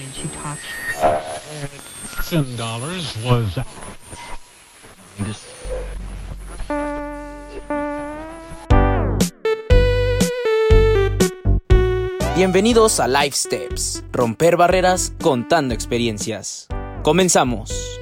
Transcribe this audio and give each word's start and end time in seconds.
and 0.00 0.14
she 0.14 0.28
talks. 0.28 0.62
Ten 2.28 2.56
dollars 2.56 3.16
was 3.24 3.58
Bienvenidos 12.36 13.00
a 13.00 13.08
Life 13.08 13.34
Steps, 13.34 14.04
romper 14.12 14.56
barreras 14.58 15.14
contando 15.22 15.72
experiencias. 15.72 16.68
Comenzamos. 17.02 17.95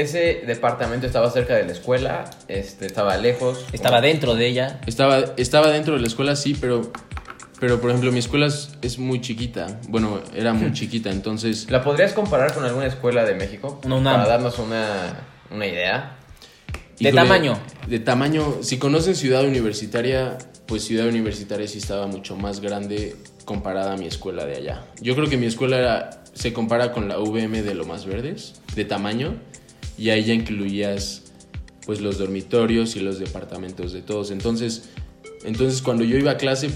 Ese 0.00 0.42
departamento 0.46 1.06
estaba 1.06 1.30
cerca 1.30 1.54
de 1.54 1.64
la 1.64 1.72
escuela, 1.72 2.28
este, 2.48 2.86
estaba 2.86 3.16
lejos. 3.16 3.64
Estaba 3.72 4.00
dentro 4.00 4.34
de 4.34 4.46
ella. 4.46 4.80
Estaba, 4.86 5.24
estaba 5.36 5.68
dentro 5.70 5.94
de 5.94 6.00
la 6.00 6.06
escuela, 6.06 6.36
sí, 6.36 6.56
pero, 6.60 6.90
pero 7.60 7.80
por 7.80 7.90
ejemplo 7.90 8.10
mi 8.12 8.18
escuela 8.18 8.46
es, 8.46 8.70
es 8.82 8.98
muy 8.98 9.20
chiquita. 9.20 9.78
Bueno, 9.88 10.20
era 10.34 10.52
muy 10.52 10.72
chiquita, 10.74 11.10
entonces... 11.10 11.70
¿La 11.70 11.82
podrías 11.84 12.12
comparar 12.12 12.54
con 12.54 12.64
alguna 12.64 12.86
escuela 12.86 13.24
de 13.24 13.34
México? 13.34 13.80
Una 13.84 13.96
UNAM. 13.96 14.16
Para 14.16 14.28
darnos 14.28 14.58
una, 14.58 15.20
una 15.50 15.66
idea. 15.66 16.16
¿De 16.98 17.08
híjole, 17.08 17.22
tamaño? 17.22 17.58
De 17.88 17.98
tamaño. 17.98 18.58
Si 18.62 18.78
conocen 18.78 19.14
Ciudad 19.16 19.44
Universitaria, 19.44 20.36
pues 20.66 20.84
Ciudad 20.84 21.06
Universitaria 21.06 21.66
sí 21.66 21.78
estaba 21.78 22.06
mucho 22.06 22.36
más 22.36 22.60
grande 22.60 23.16
comparada 23.46 23.94
a 23.94 23.96
mi 23.96 24.06
escuela 24.06 24.44
de 24.44 24.56
allá. 24.56 24.84
Yo 25.00 25.14
creo 25.16 25.28
que 25.28 25.36
mi 25.38 25.46
escuela 25.46 25.78
era- 25.78 26.10
se 26.34 26.52
compara 26.52 26.92
con 26.92 27.08
la 27.08 27.18
VM 27.18 27.62
de 27.62 27.74
Lomas 27.74 28.04
Verdes, 28.06 28.60
de 28.76 28.84
tamaño, 28.84 29.34
y 30.00 30.08
ahí 30.08 30.24
ya 30.24 30.32
incluías 30.32 31.24
pues 31.84 32.00
los 32.00 32.16
dormitorios 32.16 32.96
y 32.96 33.00
los 33.00 33.18
departamentos 33.18 33.92
de 33.92 34.00
todos. 34.00 34.30
Entonces, 34.30 34.88
entonces 35.44 35.82
cuando 35.82 36.04
yo 36.04 36.16
iba 36.16 36.30
a 36.30 36.36
clase, 36.38 36.70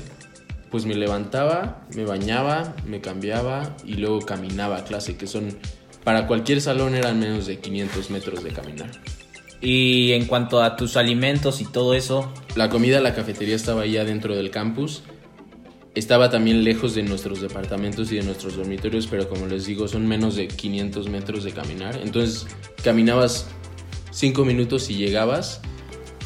pues 0.70 0.84
me 0.84 0.94
levantaba, 0.94 1.86
me 1.96 2.04
bañaba, 2.04 2.76
me 2.86 3.00
cambiaba 3.00 3.74
y 3.82 3.94
luego 3.94 4.20
caminaba 4.20 4.76
a 4.76 4.84
clase, 4.84 5.16
que 5.16 5.26
son, 5.26 5.56
para 6.04 6.26
cualquier 6.26 6.60
salón 6.60 6.94
eran 6.94 7.18
menos 7.18 7.46
de 7.46 7.60
500 7.60 8.10
metros 8.10 8.44
de 8.44 8.50
caminar. 8.50 8.90
Y 9.62 10.12
en 10.12 10.26
cuanto 10.26 10.62
a 10.62 10.76
tus 10.76 10.98
alimentos 10.98 11.62
y 11.62 11.64
todo 11.64 11.94
eso, 11.94 12.30
La 12.56 12.68
comida, 12.68 13.00
la 13.00 13.14
cafetería 13.14 13.56
estaba 13.56 13.82
ahí 13.82 13.96
adentro 13.96 14.36
del 14.36 14.50
campus. 14.50 15.02
Estaba 15.94 16.28
también 16.28 16.64
lejos 16.64 16.94
de 16.94 17.04
nuestros 17.04 17.40
departamentos 17.40 18.10
y 18.10 18.16
de 18.16 18.24
nuestros 18.24 18.56
dormitorios, 18.56 19.06
pero 19.06 19.28
como 19.28 19.46
les 19.46 19.66
digo, 19.66 19.86
son 19.86 20.08
menos 20.08 20.34
de 20.34 20.48
500 20.48 21.08
metros 21.08 21.44
de 21.44 21.52
caminar. 21.52 22.00
Entonces 22.02 22.46
caminabas 22.82 23.46
5 24.10 24.44
minutos 24.44 24.90
y 24.90 24.94
llegabas. 24.94 25.60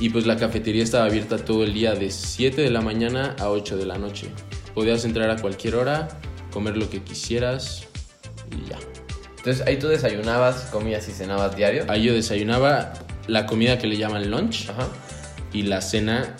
Y 0.00 0.10
pues 0.10 0.26
la 0.26 0.36
cafetería 0.36 0.84
estaba 0.84 1.06
abierta 1.06 1.38
todo 1.38 1.64
el 1.64 1.74
día 1.74 1.94
de 1.94 2.10
7 2.10 2.62
de 2.62 2.70
la 2.70 2.80
mañana 2.80 3.34
a 3.38 3.50
8 3.50 3.76
de 3.76 3.84
la 3.84 3.98
noche. 3.98 4.28
Podías 4.72 5.04
entrar 5.04 5.28
a 5.28 5.36
cualquier 5.36 5.74
hora, 5.74 6.08
comer 6.52 6.76
lo 6.76 6.88
que 6.88 7.02
quisieras 7.02 7.88
y 8.50 8.70
ya. 8.70 8.78
Entonces 9.38 9.66
ahí 9.66 9.78
tú 9.78 9.88
desayunabas, 9.88 10.66
comías 10.70 11.08
y 11.08 11.12
cenabas 11.12 11.56
diario. 11.56 11.84
Ahí 11.88 12.04
yo 12.04 12.14
desayunaba 12.14 12.92
la 13.26 13.44
comida 13.44 13.78
que 13.78 13.86
le 13.86 13.96
llaman 13.96 14.30
lunch 14.30 14.70
Ajá. 14.70 14.88
y 15.52 15.62
la 15.62 15.80
cena 15.80 16.36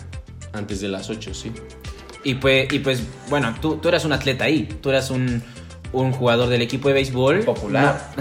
antes 0.53 0.81
de 0.81 0.87
las 0.87 1.09
8, 1.09 1.33
sí. 1.33 1.51
Y 2.23 2.35
pues, 2.35 2.71
y 2.73 2.79
pues 2.79 3.03
bueno, 3.29 3.55
tú, 3.61 3.77
tú 3.77 3.87
eras 3.89 4.05
un 4.05 4.13
atleta 4.13 4.45
ahí, 4.45 4.67
tú 4.81 4.89
eras 4.89 5.09
un, 5.11 5.41
un 5.93 6.11
jugador 6.11 6.49
del 6.49 6.61
equipo 6.61 6.87
de 6.89 6.93
béisbol. 6.95 7.39
Popular. 7.45 8.11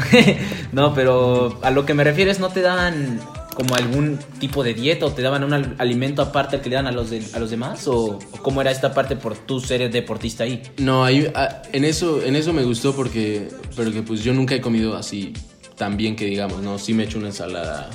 No, 0.73 0.83
no, 0.89 0.95
pero 0.95 1.59
a 1.63 1.71
lo 1.71 1.85
que 1.87 1.95
me 1.95 2.05
refieres, 2.05 2.39
¿no 2.41 2.49
te 2.49 2.61
daban 2.63 3.21
como 3.55 3.75
algún 3.75 4.19
tipo 4.39 4.63
de 4.63 4.73
dieta 4.73 5.05
o 5.07 5.11
te 5.11 5.21
daban 5.21 5.43
un 5.43 5.53
al- 5.53 5.75
alimento 5.79 6.23
aparte 6.23 6.55
al 6.57 6.63
que 6.63 6.69
le 6.71 6.77
dan 6.77 6.87
a 6.87 6.93
los, 6.93 7.11
de- 7.11 7.25
a 7.35 7.39
los 7.41 7.51
demás? 7.51 7.89
¿O, 7.89 8.19
o 8.33 8.43
cómo 8.43 8.61
era 8.61 8.71
esta 8.71 8.95
parte 8.95 9.17
por 9.17 9.37
tú 9.37 9.59
ser 9.61 9.91
deportista 9.91 10.45
ahí? 10.45 10.63
No, 10.79 11.05
ahí, 11.05 11.29
ah, 11.35 11.63
en, 11.73 11.85
eso, 11.85 12.23
en 12.23 12.37
eso 12.37 12.53
me 12.53 12.63
gustó 12.63 12.95
porque, 12.95 13.49
porque 13.75 14.03
pues 14.03 14.23
yo 14.23 14.33
nunca 14.33 14.55
he 14.55 14.61
comido 14.61 14.97
así 14.97 15.33
tan 15.77 15.97
bien 15.97 16.15
que 16.15 16.25
digamos, 16.27 16.63
¿no? 16.63 16.79
Sí 16.79 16.95
me 16.95 17.03
echo 17.05 17.19
una 17.19 17.29
ensalada 17.29 17.91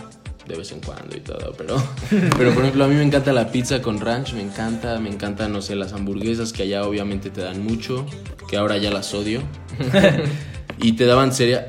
de 0.47 0.55
vez 0.55 0.71
en 0.71 0.79
cuando 0.81 1.15
y 1.15 1.21
todo, 1.21 1.53
pero, 1.57 1.75
pero 2.37 2.53
por 2.53 2.63
ejemplo 2.63 2.83
a 2.83 2.87
mí 2.87 2.95
me 2.95 3.03
encanta 3.03 3.31
la 3.33 3.51
pizza 3.51 3.81
con 3.81 3.99
ranch, 3.99 4.33
me 4.33 4.41
encanta, 4.41 4.99
me 4.99 5.09
encantan, 5.09 5.53
no 5.53 5.61
sé, 5.61 5.75
las 5.75 5.93
hamburguesas 5.93 6.51
que 6.53 6.63
allá 6.63 6.83
obviamente 6.85 7.29
te 7.29 7.41
dan 7.41 7.63
mucho, 7.63 8.05
que 8.49 8.57
ahora 8.57 8.77
ya 8.77 8.91
las 8.91 9.13
odio. 9.13 9.41
y 10.81 10.93
te 10.93 11.05
daban 11.05 11.31
cereal. 11.31 11.67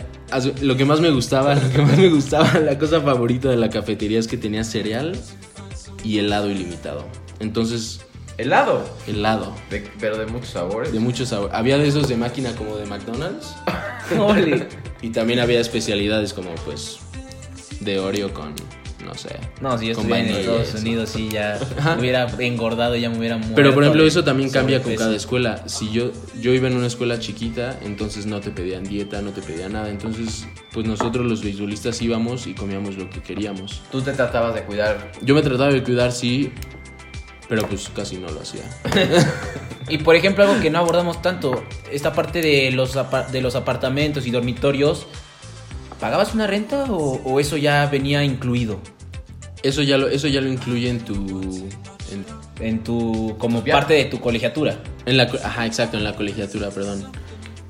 Lo 0.63 0.77
que 0.77 0.85
más 0.85 1.01
me 1.01 1.11
gustaba, 1.11 1.55
lo 1.55 1.71
que 1.71 1.79
más 1.83 1.97
me 1.97 2.09
gustaba, 2.09 2.59
la 2.61 2.77
cosa 2.79 3.01
favorita 3.01 3.49
de 3.49 3.57
la 3.57 3.71
cafetería 3.71 4.19
es 4.19 4.27
que 4.27 4.37
tenía 4.37 4.65
cereal 4.65 5.17
y 6.03 6.19
helado 6.19 6.51
ilimitado. 6.51 7.05
Entonces, 7.41 8.01
Helado. 8.37 8.85
helado. 9.07 9.55
De- 9.71 9.89
pero 10.01 10.17
de 10.19 10.27
muchos 10.27 10.49
sabores. 10.49 10.93
De 10.93 10.99
muchos 10.99 11.29
sabores. 11.29 11.55
Había 11.55 11.79
de 11.79 11.87
esos 11.87 12.09
de 12.09 12.17
máquina 12.17 12.51
como 12.57 12.77
de 12.77 12.85
McDonald's. 12.87 13.55
Y 15.03 15.11
también 15.11 15.39
había 15.39 15.61
especialidades 15.61 16.33
como 16.33 16.53
pues 16.65 16.99
de 17.85 17.99
Oreo 17.99 18.33
con, 18.33 18.55
no 19.05 19.15
sé. 19.15 19.39
No, 19.61 19.77
si 19.79 19.87
yo 19.87 19.93
estuviera 19.93 20.21
en 20.21 20.29
Estados. 20.29 20.75
Unidos, 20.75 21.11
sí, 21.11 21.29
ya 21.31 21.59
me 21.95 22.01
hubiera 22.01 22.27
engordado, 22.39 22.97
ya 22.97 23.11
me 23.11 23.19
hubiera 23.19 23.37
muerto. 23.37 23.55
Pero 23.55 23.75
por 23.75 23.83
ejemplo 23.83 24.05
eso 24.05 24.25
también 24.25 24.51
cambia 24.51 24.83
con 24.83 24.95
cada 24.95 25.15
escuela. 25.15 25.69
Si 25.69 25.91
yo, 25.91 26.13
yo 26.41 26.53
iba 26.53 26.69
en 26.69 26.77
una 26.77 26.87
escuela 26.87 27.19
chiquita, 27.19 27.79
entonces 27.83 28.27
no 28.27 28.41
te 28.41 28.51
pedían 28.51 28.85
dieta, 28.85 29.21
no 29.23 29.31
te 29.31 29.43
pedían 29.43 29.73
nada. 29.73 29.91
Entonces 29.91 30.47
pues 30.73 30.87
nosotros 30.87 31.27
los 31.27 31.43
beisbolistas 31.43 32.01
íbamos 32.03 32.47
y 32.47 32.55
comíamos 32.55 32.97
lo 32.97 33.09
que 33.11 33.21
queríamos. 33.21 33.83
Tú 33.93 34.01
te 34.03 34.13
tratabas 34.13 34.55
de 34.55 34.63
cuidar. 34.63 35.13
Yo 35.23 35.35
me 35.35 35.43
trataba 35.43 35.73
de 35.73 35.83
cuidar, 35.83 36.11
sí, 36.13 36.53
pero 37.49 37.67
pues 37.69 37.91
casi 37.95 38.17
no 38.17 38.29
lo 38.29 38.41
hacía. 38.41 38.63
Y 39.89 39.99
por 39.99 40.17
ejemplo, 40.17 40.45
algo 40.45 40.61
que 40.63 40.71
no 40.71 40.79
abordamos 40.79 41.21
tanto, 41.21 41.63
esta 41.91 42.15
parte 42.15 42.41
de 42.41 42.71
los, 42.71 42.97
de 43.31 43.41
los 43.43 43.55
apartamentos 43.55 44.27
y 44.27 44.31
dormitorios, 44.31 45.07
¿pagabas 46.05 46.35
una 46.35 46.47
renta 46.47 46.85
o, 46.93 47.19
o 47.25 47.41
eso 47.41 47.57
ya 47.57 47.87
venía 47.87 48.23
incluido 48.23 48.79
Eso 49.63 49.81
ya 49.83 49.97
lo, 49.97 50.09
eso 50.09 50.29
ya 50.29 50.43
lo 50.43 50.49
incluye 50.53 50.91
en 50.91 50.99
tu... 51.01 51.15
en- 52.13 52.45
en 52.61 52.85
tu 52.85 53.35
como 53.39 53.65
parte 53.65 53.95
de 53.95 54.05
tu 54.05 54.21
colegiatura? 54.21 54.79
En 55.07 55.17
la, 55.17 55.23
ajá, 55.43 55.65
exacto, 55.65 55.97
en 55.97 56.05
la 56.05 56.15
colegiatura, 56.15 56.69
perdón. 56.71 57.05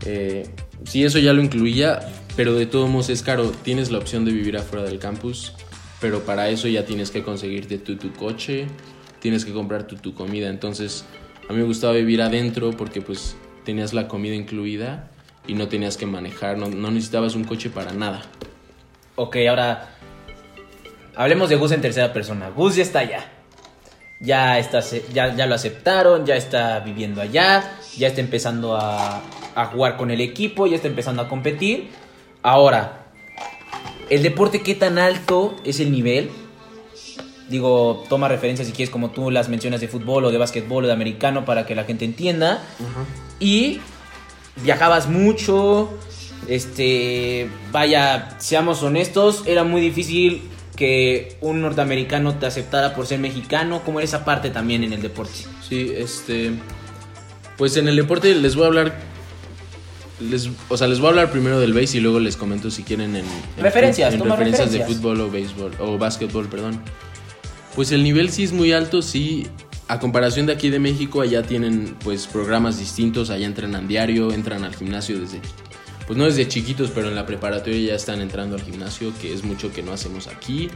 Eh, 0.05 0.49
sí, 0.85 1.05
eso 1.05 1.19
ya 1.21 1.33
lo 1.33 1.41
incluía, 1.43 2.01
pero 2.37 2.55
de 2.55 2.67
todos 2.67 2.91
modos 2.91 3.09
es 3.09 3.23
caro. 3.23 3.51
Tienes 3.63 3.91
la 3.93 3.99
opción 3.99 4.25
de 4.25 4.33
vivir 4.33 4.57
afuera 4.59 4.85
del 4.85 4.99
campus, 4.99 5.53
pero 6.01 6.25
para 6.25 6.49
eso 6.51 6.67
ya 6.69 6.85
tienes 6.85 7.11
que 7.13 7.23
conseguirte 7.23 7.79
tú 7.79 7.97
tu 7.97 8.13
coche, 8.13 8.67
tienes 9.21 9.45
que 9.45 9.53
comprar 9.53 9.87
tú 9.87 9.95
tu 9.97 10.13
comida. 10.13 10.49
Entonces, 10.51 11.05
a 11.49 11.53
mí 11.53 11.61
me 11.61 11.65
gustaba 11.65 11.93
vivir 11.95 12.21
adentro 12.21 12.73
porque 12.73 13.01
pues 13.01 13.37
tenías 13.65 13.95
la 13.95 14.07
comida 14.09 14.35
incluida 14.35 15.09
y 15.47 15.55
no 15.55 15.69
tenías 15.69 15.97
que 15.97 16.07
manejar, 16.07 16.57
no, 16.57 16.69
no 16.69 16.91
necesitabas 16.91 17.35
un 17.35 17.45
coche 17.45 17.71
para 17.71 17.93
nada. 17.93 18.23
Ok, 19.17 19.37
ahora 19.49 19.91
hablemos 21.15 21.49
de 21.49 21.57
Gus 21.57 21.73
en 21.73 21.81
tercera 21.81 22.13
persona. 22.13 22.51
Gus 22.51 22.77
ya 22.77 22.83
está 22.83 23.01
allá. 23.01 23.31
Ya, 24.21 24.59
está, 24.59 24.81
ya, 25.13 25.35
ya 25.35 25.47
lo 25.47 25.55
aceptaron, 25.55 26.25
ya 26.25 26.37
está 26.37 26.81
viviendo 26.81 27.21
allá, 27.21 27.79
ya 27.97 28.09
está 28.09 28.21
empezando 28.21 28.77
a, 28.77 29.23
a 29.55 29.67
jugar 29.67 29.97
con 29.97 30.11
el 30.11 30.21
equipo, 30.21 30.67
ya 30.67 30.77
está 30.77 30.89
empezando 30.89 31.23
a 31.23 31.29
competir. 31.29 31.91
Ahora, 32.43 33.07
¿el 34.09 34.23
deporte 34.23 34.63
qué 34.63 34.75
tan 34.75 34.99
alto 34.99 35.57
es 35.65 35.81
el 35.81 35.93
nivel? 35.93 36.31
Digo, 37.49 38.05
toma 38.09 38.29
referencias 38.29 38.67
si 38.67 38.73
quieres 38.73 38.91
como 38.91 39.11
tú 39.11 39.31
las 39.31 39.49
mencionas 39.49 39.81
de 39.81 39.89
fútbol 39.89 40.25
o 40.25 40.31
de 40.31 40.39
básquetbol 40.39 40.85
o 40.85 40.87
de 40.87 40.93
americano 40.93 41.45
para 41.45 41.67
que 41.67 41.75
la 41.75 41.85
gente 41.85 42.05
entienda. 42.05 42.63
Y 43.39 43.81
viajabas 44.63 45.09
mucho, 45.09 45.91
este, 46.49 47.49
vaya, 47.73 48.37
seamos 48.39 48.83
honestos, 48.83 49.43
era 49.47 49.65
muy 49.65 49.81
difícil 49.81 50.43
que 50.77 51.37
un 51.41 51.61
norteamericano 51.61 52.35
te 52.35 52.47
aceptara 52.47 52.95
por 52.95 53.07
ser 53.07 53.21
mexicano, 53.21 53.83
como 53.85 54.01
era 54.01 54.05
esa 54.05 54.25
parte 54.25 54.51
también 54.51 54.83
en 54.85 54.93
el 54.93 55.03
deporte. 55.03 55.39
Sí, 55.67 55.93
este. 55.97 56.53
Pues 57.57 57.77
en 57.77 57.87
el 57.87 57.97
deporte 57.97 58.35
les 58.35 58.57
voy 58.57 58.65
a 58.65 58.67
hablar. 58.67 58.99
Les, 60.21 60.49
o 60.69 60.77
sea, 60.77 60.87
les 60.87 60.99
voy 60.99 61.07
a 61.07 61.11
hablar 61.11 61.31
primero 61.31 61.61
del 61.61 61.73
base 61.73 61.99
y 61.99 62.01
luego 62.01 62.21
les 62.21 62.37
comento 62.37 62.71
si 62.71 62.83
quieren 62.83 63.17
en, 63.17 63.25
en 63.25 63.63
Referencias, 63.63 64.15
en 64.15 64.21
toma 64.21 64.37
referencias 64.37 64.71
de 64.71 64.79
referencias. 64.79 65.01
fútbol 65.01 65.21
o 65.21 65.31
béisbol 65.31 65.73
o 65.81 65.99
básquetbol, 65.99 66.49
perdón. 66.49 66.81
Pues 67.75 67.91
el 67.91 68.05
nivel 68.05 68.31
sí 68.31 68.45
es 68.45 68.53
muy 68.53 68.73
alto, 68.73 69.03
sí. 69.03 69.49
A 69.87 70.01
comparación 70.01 70.47
de 70.47 70.53
aquí 70.55 70.71
de 70.71 70.79
México, 70.79 71.21
allá 71.21 71.43
tienen 71.43 71.97
pues 72.03 72.27
programas 72.27 72.79
distintos, 72.79 73.31
allá 73.31 73.47
entrenan 73.47 73.87
diario, 73.87 74.33
entran 74.33 74.65
al 74.65 74.75
gimnasio 74.75 75.21
desde 75.21 75.41
pues 76.07 76.19
no 76.19 76.27
desde 76.27 76.47
chiquitos, 76.47 76.91
pero 76.91 77.09
en 77.09 77.15
la 77.15 77.25
preparatoria 77.27 77.89
ya 77.89 77.95
están 77.95 78.21
entrando 78.21 78.57
al 78.57 78.63
gimnasio, 78.63 79.13
que 79.21 79.33
es 79.33 79.43
mucho 79.43 79.73
que 79.73 79.83
no 79.83 79.93
hacemos 79.93 80.27
aquí. 80.27 80.71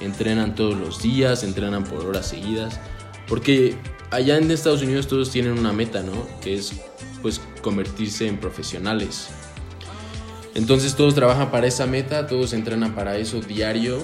Entrenan 0.00 0.54
todos 0.54 0.76
los 0.76 1.00
días, 1.00 1.44
entrenan 1.44 1.84
por 1.84 2.04
horas 2.04 2.26
seguidas. 2.26 2.80
Porque 3.28 3.76
allá 4.10 4.36
en 4.36 4.50
Estados 4.50 4.82
Unidos 4.82 5.06
todos 5.06 5.30
tienen 5.30 5.52
una 5.52 5.72
meta, 5.72 6.02
¿no? 6.02 6.26
Que 6.40 6.54
es 6.54 6.72
pues 7.22 7.40
convertirse 7.62 8.26
en 8.26 8.38
profesionales. 8.38 9.28
Entonces 10.54 10.94
todos 10.94 11.14
trabajan 11.14 11.50
para 11.50 11.66
esa 11.66 11.86
meta, 11.86 12.26
todos 12.26 12.52
entrenan 12.52 12.94
para 12.94 13.16
eso 13.16 13.40
diario. 13.40 14.02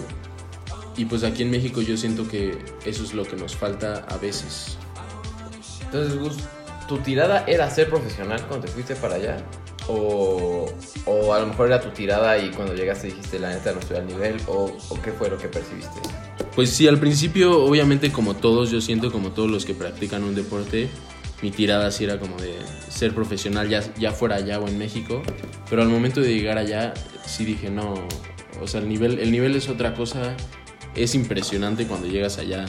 Y 1.01 1.07
pues 1.07 1.25
aquí 1.25 1.43
en 1.45 1.51
México 1.51 1.81
yo 1.81 1.97
siento 1.97 2.29
que 2.29 2.59
eso 2.85 3.05
es 3.05 3.15
lo 3.15 3.25
que 3.25 3.35
nos 3.35 3.57
falta 3.57 4.05
a 4.07 4.19
veces. 4.19 4.77
Entonces, 5.85 6.19
Gus, 6.19 6.37
¿tu 6.87 6.99
tirada 6.99 7.43
era 7.47 7.71
ser 7.71 7.89
profesional 7.89 8.45
cuando 8.47 8.67
te 8.67 8.73
fuiste 8.73 8.95
para 8.97 9.15
allá? 9.15 9.39
O, 9.89 10.67
o 11.07 11.33
a 11.33 11.41
lo 11.41 11.47
mejor 11.47 11.69
era 11.69 11.81
tu 11.81 11.89
tirada 11.89 12.37
y 12.37 12.51
cuando 12.51 12.75
llegaste 12.75 13.07
dijiste, 13.07 13.39
la 13.39 13.49
neta 13.49 13.73
no 13.73 13.81
estoy 13.81 13.97
al 13.97 14.07
nivel, 14.07 14.37
o, 14.47 14.77
o 14.91 15.01
qué 15.01 15.11
fue 15.13 15.31
lo 15.31 15.39
que 15.39 15.49
percibiste. 15.49 16.01
Pues 16.55 16.69
sí, 16.69 16.87
al 16.87 16.99
principio, 16.99 17.65
obviamente, 17.65 18.13
como 18.13 18.37
todos, 18.37 18.71
yo 18.71 18.83
siento 18.83 19.11
como 19.11 19.31
todos 19.31 19.51
los 19.51 19.65
que 19.65 19.73
practican 19.73 20.23
un 20.23 20.35
deporte, 20.35 20.91
mi 21.41 21.51
tirada 21.51 21.91
sí 21.93 22.05
era 22.05 22.19
como 22.19 22.37
de 22.37 22.57
ser 22.91 23.15
profesional, 23.15 23.71
ya, 23.71 23.83
ya 23.95 24.13
fuera 24.13 24.37
allá 24.37 24.61
o 24.61 24.69
en 24.69 24.77
México. 24.77 25.23
Pero 25.71 25.81
al 25.81 25.89
momento 25.89 26.21
de 26.21 26.35
llegar 26.35 26.59
allá, 26.59 26.93
sí 27.25 27.47
dije, 27.47 27.71
no, 27.71 27.95
o 28.61 28.67
sea, 28.67 28.81
el 28.81 28.89
nivel, 28.91 29.19
el 29.19 29.33
nivel 29.33 29.57
es 29.57 29.71
otra 29.71 29.95
cosa, 29.95 30.37
es 30.95 31.15
impresionante 31.15 31.87
cuando 31.87 32.07
llegas 32.07 32.39
allá. 32.39 32.67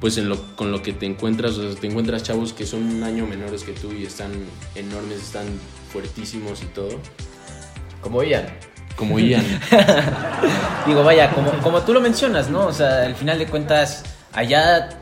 Pues 0.00 0.18
en 0.18 0.28
lo, 0.28 0.56
con 0.56 0.72
lo 0.72 0.82
que 0.82 0.92
te 0.92 1.06
encuentras, 1.06 1.56
o 1.58 1.72
sea, 1.72 1.80
te 1.80 1.86
encuentras 1.86 2.24
chavos 2.24 2.52
que 2.52 2.66
son 2.66 2.82
un 2.82 3.02
año 3.04 3.26
menores 3.26 3.62
que 3.62 3.72
tú 3.72 3.92
y 3.92 4.04
están 4.04 4.32
enormes, 4.74 5.22
están 5.22 5.46
fuertísimos 5.92 6.62
y 6.62 6.66
todo. 6.66 6.98
Como 8.00 8.22
Ian. 8.24 8.46
Como 8.96 9.18
Ian. 9.20 9.44
Digo, 10.86 11.04
vaya, 11.04 11.30
como, 11.30 11.52
como 11.62 11.82
tú 11.82 11.92
lo 11.92 12.00
mencionas, 12.00 12.50
¿no? 12.50 12.66
O 12.66 12.72
sea, 12.72 13.04
al 13.04 13.14
final 13.14 13.38
de 13.38 13.46
cuentas, 13.46 14.02
allá 14.32 15.00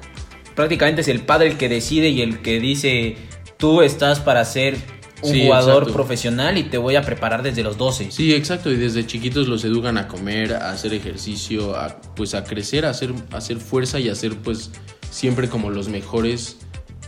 prácticamente 0.55 1.01
es 1.01 1.09
el 1.09 1.21
padre 1.21 1.49
el 1.49 1.57
que 1.57 1.71
decide 1.71 2.11
y 2.11 2.21
el 2.21 2.43
que 2.43 2.61
dice, 2.61 3.17
tú 3.57 3.81
estás 3.81 4.21
para 4.21 4.45
ser 4.45 4.77
un 5.23 5.31
Sí, 5.31 5.43
jugador 5.45 5.83
exacto. 5.83 5.93
profesional 5.93 6.59
y 6.59 6.65
te 6.65 6.79
voy 6.79 6.97
a 6.97 7.03
preparar 7.03 7.43
desde 7.43 7.63
los 7.63 7.77
12. 7.77 8.11
Sí, 8.11 8.35
exacto, 8.35 8.71
y 8.71 8.77
desde 8.77 9.07
chiquitos 9.07 9.49
los 9.49 9.65
educan 9.65 9.99
a 9.99 10.09
comer, 10.09 10.55
a 10.55 10.71
hacer 10.71 10.95
ejercicio, 10.95 11.77
a, 11.77 12.01
pues 12.17 12.35
a 12.35 12.45
crecer, 12.45 12.87
a 12.87 12.91
hacer, 12.91 13.13
a 13.33 13.37
hacer 13.37 13.59
fuerza 13.59 14.01
y 14.01 14.09
a 14.09 14.15
ser 14.15 14.37
pues 14.37 14.71
siempre 15.11 15.49
como 15.49 15.71
los 15.71 15.89
mejores, 15.89 16.57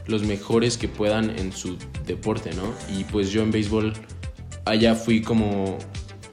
los 0.07 0.23
mejores 0.25 0.77
que 0.77 0.89
puedan 0.89 1.31
en 1.39 1.53
su 1.53 1.77
deporte, 2.07 2.51
¿no? 2.55 2.75
Y 2.99 3.05
pues 3.05 3.31
yo 3.31 3.43
en 3.43 3.51
béisbol 3.51 3.93
allá 4.65 4.95
fui 4.95 5.23
como, 5.23 5.79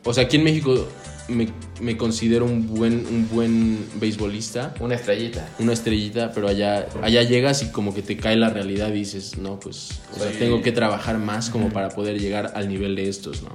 o 0.04 0.14
sea, 0.14 0.26
aquí 0.26 0.38
en 0.38 0.44
México 0.44 0.88
me, 1.30 1.48
me 1.82 1.96
considero 1.98 2.46
un 2.46 2.68
buen, 2.68 3.06
un 3.08 3.30
buen 3.32 3.86
beisbolista, 4.00 4.74
Una 4.80 4.96
estrellita. 4.96 5.48
una 5.60 5.74
estrellita, 5.74 6.32
pero 6.34 6.48
allá, 6.48 6.88
allá 7.02 7.24
llegas 7.24 7.64
y 7.64 7.72
como 7.72 7.94
que 7.94 8.02
te 8.02 8.18
cae 8.18 8.36
la 8.36 8.50
realidad 8.50 8.90
y 8.90 9.00
dices, 9.00 9.38
no, 9.38 9.60
pues 9.60 10.02
o 10.16 10.20
sea, 10.20 10.32
tengo 10.32 10.62
que 10.62 10.72
trabajar 10.72 11.18
más 11.20 11.50
como 11.50 11.70
para 11.70 11.90
poder 11.90 12.20
llegar 12.20 12.52
al 12.56 12.68
nivel 12.68 12.96
de 12.96 13.08
estos, 13.10 13.44
¿no? 13.44 13.52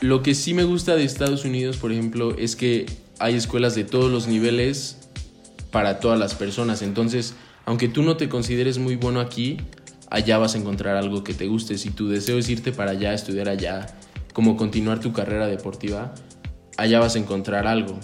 Lo 0.00 0.22
que 0.22 0.34
sí 0.34 0.52
me 0.52 0.64
gusta 0.64 0.94
de 0.94 1.04
Estados 1.04 1.44
Unidos, 1.44 1.78
por 1.78 1.90
ejemplo, 1.90 2.36
es 2.36 2.54
que 2.54 2.86
hay 3.18 3.34
escuelas 3.34 3.74
de 3.74 3.84
todos 3.84 4.10
los 4.12 4.26
niveles 4.28 4.98
para 5.70 6.00
todas 6.00 6.18
las 6.18 6.34
personas. 6.34 6.82
Entonces, 6.82 7.34
aunque 7.64 7.88
tú 7.88 8.02
no 8.02 8.16
te 8.16 8.28
consideres 8.28 8.76
muy 8.78 8.96
bueno 8.96 9.20
aquí, 9.20 9.56
allá 10.10 10.36
vas 10.38 10.54
a 10.54 10.58
encontrar 10.58 10.96
algo 10.96 11.24
que 11.24 11.32
te 11.32 11.46
guste. 11.46 11.78
Si 11.78 11.90
tu 11.90 12.08
deseo 12.08 12.38
es 12.38 12.48
irte 12.50 12.72
para 12.72 12.90
allá, 12.92 13.14
estudiar 13.14 13.48
allá, 13.48 13.86
como 14.36 14.58
continuar 14.58 15.00
tu 15.00 15.14
carrera 15.14 15.46
deportiva, 15.46 16.12
allá 16.76 17.00
vas 17.00 17.16
a 17.16 17.18
encontrar 17.18 17.66
algo. 17.66 17.98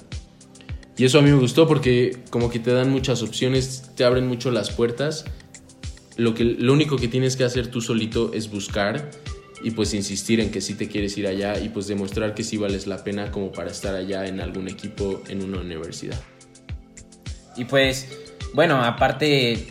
Y 0.96 1.05
eso 1.05 1.19
a 1.19 1.20
mí 1.20 1.31
me 1.31 1.37
gustó 1.37 1.69
porque 1.69 2.20
como 2.31 2.49
que 2.49 2.58
te 2.58 2.73
dan 2.73 2.90
muchas 2.90 3.23
opciones, 3.23 3.90
te 3.96 4.05
abren 4.06 4.26
mucho 4.29 4.50
las 4.50 4.70
puertas. 4.70 5.26
Lo, 6.17 6.32
que, 6.32 6.44
lo 6.44 6.73
único 6.73 6.96
que 6.96 7.06
tienes 7.06 7.37
que 7.37 7.44
hacer 7.44 7.67
tú 7.67 7.82
solito 7.82 8.32
es 8.32 8.50
buscar 8.50 9.11
y 9.62 9.73
pues 9.73 9.93
insistir 9.93 10.40
en 10.40 10.50
que 10.50 10.62
sí 10.62 10.73
te 10.73 10.88
quieres 10.88 11.19
ir 11.19 11.26
allá 11.26 11.61
y 11.61 11.69
pues 11.69 11.87
demostrar 11.87 12.32
que 12.34 12.44
sí 12.44 12.56
vales 12.56 12.87
la 12.87 13.05
pena 13.05 13.31
como 13.31 13.52
para 13.52 13.70
estar 13.70 13.94
allá 13.94 14.26
en 14.26 14.40
algún 14.40 14.69
equipo 14.69 15.20
en 15.29 15.44
una 15.44 15.61
universidad. 15.61 16.19
Y 17.58 17.67
pues, 17.67 18.08
bueno, 18.55 18.82
aparte, 18.82 19.67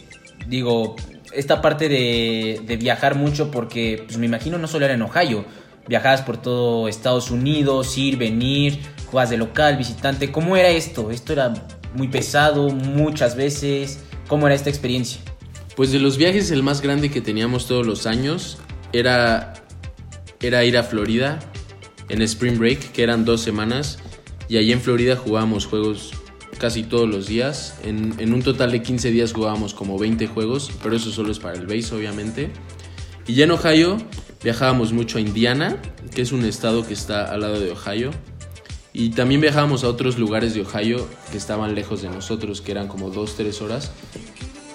digo, 0.47 0.95
esta 1.33 1.59
parte 1.59 1.89
de, 1.89 2.61
de 2.63 2.77
viajar 2.77 3.15
mucho, 3.15 3.49
porque 3.49 4.03
pues 4.05 4.19
me 4.19 4.27
imagino 4.27 4.59
no 4.59 4.67
solo 4.67 4.85
era 4.85 4.93
en 4.93 5.01
Ohio, 5.01 5.43
viajabas 5.87 6.21
por 6.21 6.37
todo 6.37 6.87
Estados 6.87 7.31
Unidos, 7.31 7.97
ir, 7.97 8.17
venir, 8.17 8.79
jugabas 9.05 9.29
de 9.29 9.37
local, 9.37 9.77
visitante. 9.77 10.31
¿Cómo 10.31 10.55
era 10.55 10.69
esto? 10.69 11.11
¿Esto 11.11 11.33
era 11.33 11.53
muy 11.95 12.07
pesado 12.07 12.69
muchas 12.69 13.35
veces? 13.35 13.99
¿Cómo 14.27 14.47
era 14.47 14.55
esta 14.55 14.69
experiencia? 14.69 15.21
Pues 15.75 15.91
de 15.91 15.99
los 15.99 16.17
viajes 16.17 16.51
el 16.51 16.63
más 16.63 16.81
grande 16.81 17.09
que 17.09 17.21
teníamos 17.21 17.67
todos 17.67 17.85
los 17.85 18.05
años 18.05 18.57
era, 18.93 19.53
era 20.39 20.63
ir 20.63 20.77
a 20.77 20.83
Florida 20.83 21.39
en 22.09 22.21
Spring 22.21 22.57
Break, 22.57 22.91
que 22.91 23.03
eran 23.03 23.25
dos 23.25 23.41
semanas, 23.41 23.99
y 24.49 24.57
allí 24.57 24.73
en 24.73 24.81
Florida 24.81 25.15
jugábamos 25.15 25.65
juegos 25.65 26.11
casi 26.57 26.83
todos 26.83 27.09
los 27.09 27.27
días. 27.27 27.75
En, 27.83 28.13
en 28.19 28.33
un 28.33 28.43
total 28.43 28.71
de 28.71 28.81
15 28.81 29.11
días 29.11 29.33
jugábamos 29.33 29.73
como 29.73 29.97
20 29.97 30.27
juegos, 30.27 30.71
pero 30.83 30.95
eso 30.95 31.09
solo 31.09 31.31
es 31.31 31.39
para 31.39 31.57
el 31.57 31.67
base, 31.67 31.95
obviamente. 31.95 32.51
Y 33.27 33.33
ya 33.33 33.45
en 33.45 33.51
Ohio 33.51 33.97
viajábamos 34.43 34.93
mucho 34.93 35.17
a 35.17 35.21
Indiana, 35.21 35.77
que 36.13 36.21
es 36.21 36.31
un 36.31 36.45
estado 36.45 36.85
que 36.85 36.93
está 36.93 37.25
al 37.25 37.41
lado 37.41 37.59
de 37.59 37.71
Ohio. 37.71 38.11
Y 38.93 39.11
también 39.11 39.39
viajábamos 39.39 39.83
a 39.83 39.87
otros 39.87 40.17
lugares 40.17 40.53
de 40.53 40.61
Ohio 40.61 41.07
que 41.31 41.37
estaban 41.37 41.75
lejos 41.75 42.01
de 42.01 42.09
nosotros, 42.09 42.61
que 42.61 42.71
eran 42.71 42.87
como 42.87 43.11
2-3 43.11 43.61
horas. 43.61 43.91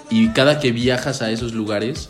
Y 0.09 0.29
cada 0.29 0.59
que 0.59 0.71
viajas 0.71 1.21
a 1.21 1.31
esos 1.31 1.53
lugares, 1.53 2.09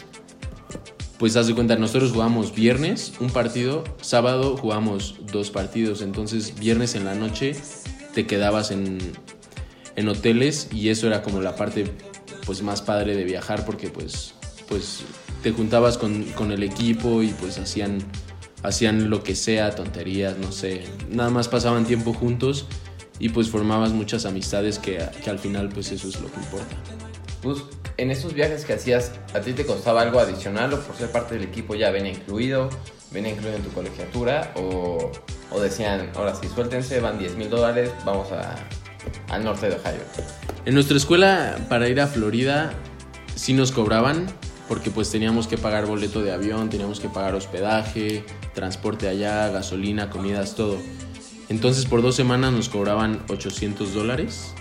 pues 1.17 1.35
haz 1.35 1.47
de 1.47 1.55
cuenta, 1.55 1.75
nosotros 1.75 2.11
jugamos 2.11 2.53
viernes 2.53 3.13
un 3.19 3.29
partido, 3.29 3.83
sábado 4.01 4.55
jugamos 4.55 5.15
dos 5.31 5.51
partidos. 5.51 6.01
Entonces, 6.01 6.57
viernes 6.57 6.95
en 6.95 7.05
la 7.05 7.15
noche 7.15 7.55
te 8.13 8.25
quedabas 8.25 8.71
en, 8.71 8.99
en 9.95 10.07
hoteles 10.07 10.69
y 10.71 10.89
eso 10.89 11.07
era 11.07 11.23
como 11.23 11.41
la 11.41 11.55
parte 11.55 11.91
pues 12.45 12.61
más 12.61 12.81
padre 12.81 13.15
de 13.15 13.25
viajar 13.25 13.65
porque 13.65 13.89
pues, 13.89 14.33
pues 14.69 15.01
te 15.43 15.51
juntabas 15.51 15.97
con, 15.97 16.23
con 16.33 16.51
el 16.51 16.63
equipo 16.63 17.23
y 17.23 17.29
pues 17.29 17.57
hacían, 17.57 17.99
hacían 18.63 19.09
lo 19.09 19.23
que 19.23 19.35
sea, 19.35 19.75
tonterías, 19.75 20.37
no 20.37 20.51
sé. 20.51 20.83
Nada 21.09 21.29
más 21.29 21.47
pasaban 21.47 21.85
tiempo 21.85 22.13
juntos 22.13 22.65
y 23.19 23.29
pues 23.29 23.49
formabas 23.49 23.91
muchas 23.91 24.25
amistades 24.25 24.79
que, 24.79 25.03
que 25.23 25.29
al 25.29 25.39
final 25.39 25.69
pues 25.69 25.91
eso 25.91 26.07
es 26.07 26.19
lo 26.19 26.31
que 26.31 26.39
importa. 26.39 26.75
Pues, 27.41 27.63
en 27.97 28.11
esos 28.11 28.33
viajes 28.33 28.65
que 28.65 28.73
hacías, 28.73 29.11
¿a 29.33 29.41
ti 29.41 29.53
te 29.53 29.65
costaba 29.65 30.01
algo 30.01 30.19
adicional 30.19 30.73
o 30.73 30.79
por 30.79 30.95
ser 30.95 31.11
parte 31.11 31.35
del 31.35 31.43
equipo 31.43 31.75
ya 31.75 31.89
venía 31.89 32.11
incluido? 32.11 32.69
¿Venía 33.11 33.31
incluido 33.31 33.57
en 33.57 33.63
tu 33.63 33.71
colegiatura? 33.71 34.53
¿O, 34.55 35.11
o 35.51 35.59
decían, 35.59 36.11
ahora 36.15 36.35
sí, 36.35 36.47
suéltense, 36.53 36.99
van 36.99 37.17
10 37.17 37.35
mil 37.35 37.49
dólares, 37.49 37.91
vamos 38.05 38.31
a, 38.31 38.55
al 39.29 39.43
norte 39.43 39.69
de 39.69 39.75
Ohio? 39.75 40.01
En 40.65 40.73
nuestra 40.73 40.97
escuela, 40.97 41.57
para 41.69 41.87
ir 41.87 41.99
a 42.01 42.07
Florida, 42.07 42.73
sí 43.35 43.53
nos 43.53 43.71
cobraban, 43.71 44.27
porque 44.67 44.91
pues 44.91 45.09
teníamos 45.09 45.47
que 45.47 45.57
pagar 45.57 45.85
boleto 45.85 46.21
de 46.21 46.31
avión, 46.31 46.69
teníamos 46.69 46.99
que 46.99 47.09
pagar 47.09 47.35
hospedaje, 47.35 48.25
transporte 48.53 49.07
allá, 49.07 49.49
gasolina, 49.49 50.09
comidas, 50.09 50.55
todo. 50.55 50.77
Entonces 51.49 51.85
por 51.85 52.01
dos 52.01 52.15
semanas 52.15 52.51
nos 52.51 52.69
cobraban 52.69 53.23
800 53.29 53.93
dólares, 53.93 54.53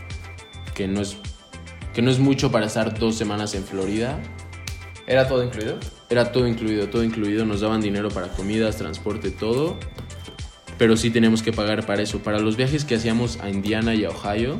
que 0.74 0.86
no 0.86 1.00
es, 1.00 1.16
que 1.94 2.02
no 2.02 2.10
es 2.10 2.18
mucho 2.18 2.52
para 2.52 2.66
estar 2.66 2.98
dos 2.98 3.16
semanas 3.16 3.54
en 3.54 3.64
Florida. 3.64 4.20
¿Era 5.06 5.26
todo 5.28 5.42
incluido? 5.42 5.78
Era 6.08 6.30
todo 6.30 6.46
incluido, 6.46 6.88
todo 6.88 7.02
incluido, 7.02 7.44
nos 7.44 7.60
daban 7.60 7.80
dinero 7.80 8.08
para 8.10 8.28
comidas, 8.28 8.76
transporte, 8.76 9.30
todo. 9.30 9.78
Pero 10.78 10.96
sí 10.96 11.10
teníamos 11.10 11.42
que 11.42 11.52
pagar 11.52 11.86
para 11.86 12.02
eso. 12.02 12.20
Para 12.20 12.38
los 12.38 12.56
viajes 12.56 12.84
que 12.84 12.96
hacíamos 12.96 13.38
a 13.40 13.48
Indiana 13.48 13.94
y 13.94 14.04
a 14.04 14.10
Ohio, 14.10 14.58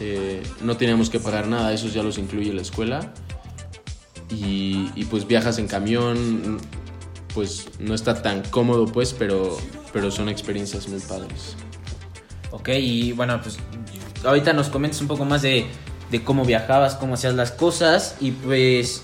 eh, 0.00 0.42
no 0.62 0.76
teníamos 0.76 1.10
que 1.10 1.20
pagar 1.20 1.46
nada, 1.48 1.72
esos 1.74 1.92
ya 1.92 2.02
los 2.02 2.16
incluye 2.16 2.52
la 2.52 2.62
escuela. 2.62 3.12
Y, 4.30 4.90
y, 4.94 5.04
pues 5.06 5.26
viajas 5.26 5.58
en 5.58 5.66
camión, 5.66 6.58
pues 7.34 7.66
no 7.80 7.94
está 7.94 8.22
tan 8.22 8.42
cómodo 8.42 8.86
pues, 8.86 9.12
pero, 9.12 9.58
pero 9.92 10.10
son 10.10 10.28
experiencias 10.28 10.88
muy 10.88 11.00
padres. 11.00 11.56
Ok, 12.52 12.68
y 12.70 13.12
bueno, 13.12 13.40
pues 13.42 13.58
ahorita 14.24 14.52
nos 14.52 14.68
comentas 14.68 15.00
un 15.00 15.08
poco 15.08 15.24
más 15.24 15.42
de, 15.42 15.66
de 16.10 16.22
cómo 16.22 16.44
viajabas, 16.44 16.94
cómo 16.94 17.14
hacías 17.14 17.34
las 17.34 17.50
cosas 17.52 18.16
y 18.20 18.30
pues 18.32 19.02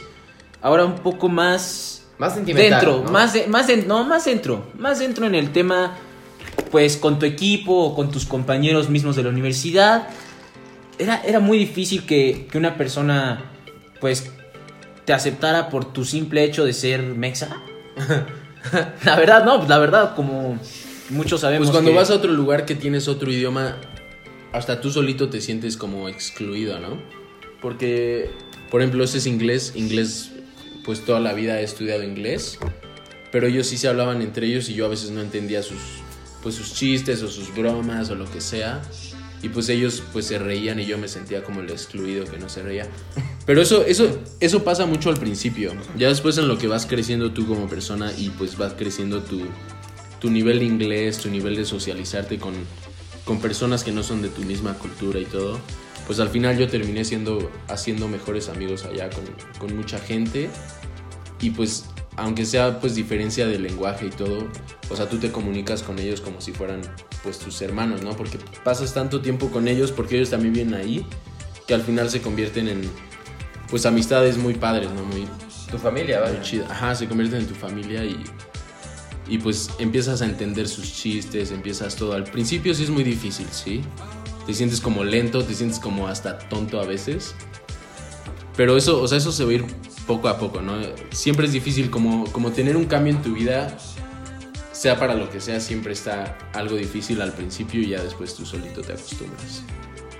ahora 0.62 0.84
un 0.84 0.96
poco 0.96 1.28
más 1.28 2.04
Más 2.18 2.34
sentimental. 2.34 2.80
dentro, 2.80 3.02
¿no? 3.04 3.10
más 3.12 3.32
de, 3.32 3.46
más 3.48 3.66
de- 3.66 3.78
no, 3.84 4.04
más 4.04 4.24
dentro, 4.24 4.64
más 4.78 4.98
dentro 5.00 5.26
en 5.26 5.34
el 5.34 5.50
tema 5.52 5.96
pues 6.70 6.96
con 6.96 7.18
tu 7.18 7.26
equipo 7.26 7.72
o 7.84 7.94
con 7.94 8.10
tus 8.10 8.24
compañeros 8.26 8.88
mismos 8.90 9.14
de 9.16 9.22
la 9.24 9.28
universidad. 9.30 10.08
Era, 10.98 11.20
era 11.24 11.38
muy 11.40 11.58
difícil 11.58 12.06
que, 12.06 12.48
que 12.50 12.58
una 12.58 12.76
persona 12.76 13.44
pues 14.00 14.30
te 15.06 15.14
aceptara 15.14 15.70
por 15.70 15.92
tu 15.92 16.04
simple 16.04 16.44
hecho 16.44 16.64
de 16.66 16.72
ser 16.74 17.02
mexa. 17.02 17.62
la 19.04 19.16
verdad, 19.16 19.44
no, 19.44 19.56
pues 19.58 19.68
la 19.68 19.78
verdad, 19.78 20.14
como 20.14 20.58
muchos 21.10 21.40
sabemos. 21.40 21.68
Pues 21.68 21.72
cuando 21.74 21.92
que- 21.92 21.96
vas 21.96 22.10
a 22.10 22.14
otro 22.14 22.32
lugar 22.32 22.66
que 22.66 22.74
tienes 22.74 23.08
otro 23.08 23.30
idioma, 23.30 23.76
hasta 24.52 24.80
tú 24.80 24.90
solito 24.90 25.28
te 25.30 25.40
sientes 25.40 25.76
como 25.76 26.08
excluido, 26.08 26.78
¿no? 26.78 27.00
Porque, 27.62 28.30
por 28.70 28.80
ejemplo, 28.82 29.02
ese 29.04 29.18
es 29.18 29.26
inglés, 29.26 29.72
inglés, 29.76 30.32
pues 30.84 31.04
toda 31.04 31.20
la 31.20 31.32
vida 31.32 31.60
he 31.60 31.64
estudiado 31.64 32.02
inglés, 32.02 32.58
pero 33.32 33.46
ellos 33.46 33.66
sí 33.66 33.78
se 33.78 33.88
hablaban 33.88 34.22
entre 34.22 34.46
ellos 34.46 34.68
y 34.68 34.74
yo 34.74 34.86
a 34.86 34.88
veces 34.88 35.10
no 35.10 35.20
entendía 35.20 35.62
sus, 35.62 35.78
pues 36.42 36.54
sus 36.54 36.74
chistes 36.74 37.22
o 37.22 37.28
sus 37.28 37.54
bromas 37.54 38.10
o 38.10 38.14
lo 38.14 38.30
que 38.30 38.40
sea. 38.40 38.82
Y 39.42 39.48
pues 39.48 39.68
ellos 39.68 40.02
pues 40.12 40.26
se 40.26 40.38
reían 40.38 40.80
y 40.80 40.86
yo 40.86 40.98
me 40.98 41.08
sentía 41.08 41.42
como 41.44 41.60
el 41.60 41.70
excluido 41.70 42.24
que 42.24 42.38
no 42.38 42.48
se 42.48 42.62
reía. 42.62 42.88
Pero 43.44 43.60
eso, 43.60 43.84
eso, 43.84 44.18
eso 44.40 44.64
pasa 44.64 44.86
mucho 44.86 45.10
al 45.10 45.18
principio. 45.18 45.72
Ya 45.96 46.08
después 46.08 46.38
en 46.38 46.48
lo 46.48 46.58
que 46.58 46.66
vas 46.66 46.86
creciendo 46.86 47.32
tú 47.32 47.46
como 47.46 47.68
persona 47.68 48.12
y 48.16 48.30
pues 48.30 48.56
vas 48.56 48.74
creciendo 48.74 49.22
tu, 49.22 49.42
tu 50.20 50.30
nivel 50.30 50.60
de 50.60 50.64
inglés, 50.64 51.18
tu 51.18 51.30
nivel 51.30 51.54
de 51.56 51.64
socializarte 51.64 52.38
con, 52.38 52.54
con 53.24 53.40
personas 53.40 53.84
que 53.84 53.92
no 53.92 54.02
son 54.02 54.22
de 54.22 54.28
tu 54.28 54.42
misma 54.42 54.74
cultura 54.74 55.20
y 55.20 55.26
todo. 55.26 55.60
Pues 56.06 56.20
al 56.20 56.28
final 56.28 56.56
yo 56.56 56.68
terminé 56.68 57.04
siendo, 57.04 57.50
haciendo 57.68 58.08
mejores 58.08 58.48
amigos 58.48 58.84
allá 58.84 59.10
con, 59.10 59.24
con 59.58 59.76
mucha 59.76 59.98
gente. 59.98 60.48
Y 61.40 61.50
pues 61.50 61.84
aunque 62.16 62.46
sea 62.46 62.80
pues 62.80 62.94
diferencia 62.94 63.46
de 63.46 63.58
lenguaje 63.58 64.06
y 64.06 64.10
todo, 64.10 64.48
o 64.90 64.96
sea, 64.96 65.08
tú 65.08 65.18
te 65.18 65.30
comunicas 65.30 65.82
con 65.82 65.98
ellos 65.98 66.20
como 66.20 66.40
si 66.40 66.52
fueran 66.52 66.80
pues 67.22 67.38
tus 67.38 67.60
hermanos, 67.62 68.02
¿no? 68.02 68.16
Porque 68.16 68.38
pasas 68.64 68.94
tanto 68.94 69.20
tiempo 69.20 69.50
con 69.50 69.68
ellos 69.68 69.92
porque 69.92 70.16
ellos 70.16 70.30
también 70.30 70.54
vienen 70.54 70.74
ahí, 70.74 71.06
que 71.66 71.74
al 71.74 71.82
final 71.82 72.10
se 72.10 72.20
convierten 72.22 72.68
en 72.68 72.82
pues 73.68 73.84
amistades 73.86 74.36
muy 74.36 74.54
padres, 74.54 74.90
¿no? 74.92 75.04
Muy, 75.04 75.26
Tu 75.70 75.78
familia, 75.78 76.20
muy 76.20 76.28
¿vale? 76.28 76.42
chidas. 76.42 76.70
Ajá, 76.70 76.94
se 76.94 77.08
convierten 77.08 77.40
en 77.40 77.46
tu 77.46 77.54
familia 77.54 78.04
y 78.04 78.22
y 79.28 79.38
pues 79.38 79.70
empiezas 79.78 80.22
a 80.22 80.24
entender 80.24 80.68
sus 80.68 80.92
chistes, 80.92 81.50
empiezas 81.50 81.96
todo. 81.96 82.12
Al 82.12 82.24
principio 82.24 82.74
sí 82.74 82.84
es 82.84 82.90
muy 82.90 83.04
difícil, 83.04 83.46
¿sí? 83.50 83.82
Te 84.46 84.54
sientes 84.54 84.80
como 84.80 85.02
lento, 85.02 85.42
te 85.42 85.54
sientes 85.54 85.80
como 85.80 86.06
hasta 86.06 86.38
tonto 86.38 86.80
a 86.80 86.84
veces. 86.86 87.34
Pero 88.56 88.76
eso, 88.76 89.02
o 89.02 89.08
sea, 89.08 89.18
eso 89.18 89.32
se 89.32 89.44
va 89.44 89.50
a 89.50 89.54
ir 89.54 89.64
poco 90.06 90.28
a 90.28 90.38
poco, 90.38 90.60
¿no? 90.60 90.74
Siempre 91.10 91.46
es 91.46 91.52
difícil 91.52 91.90
como, 91.90 92.30
como 92.32 92.52
tener 92.52 92.76
un 92.76 92.86
cambio 92.86 93.12
en 93.14 93.22
tu 93.22 93.34
vida, 93.34 93.76
sea 94.72 94.98
para 94.98 95.14
lo 95.14 95.30
que 95.30 95.40
sea, 95.40 95.60
siempre 95.60 95.92
está 95.92 96.36
algo 96.52 96.76
difícil 96.76 97.20
al 97.20 97.32
principio 97.32 97.80
y 97.80 97.88
ya 97.88 98.02
después 98.02 98.34
tú 98.34 98.46
solito 98.46 98.82
te 98.82 98.92
acostumbras. 98.92 99.62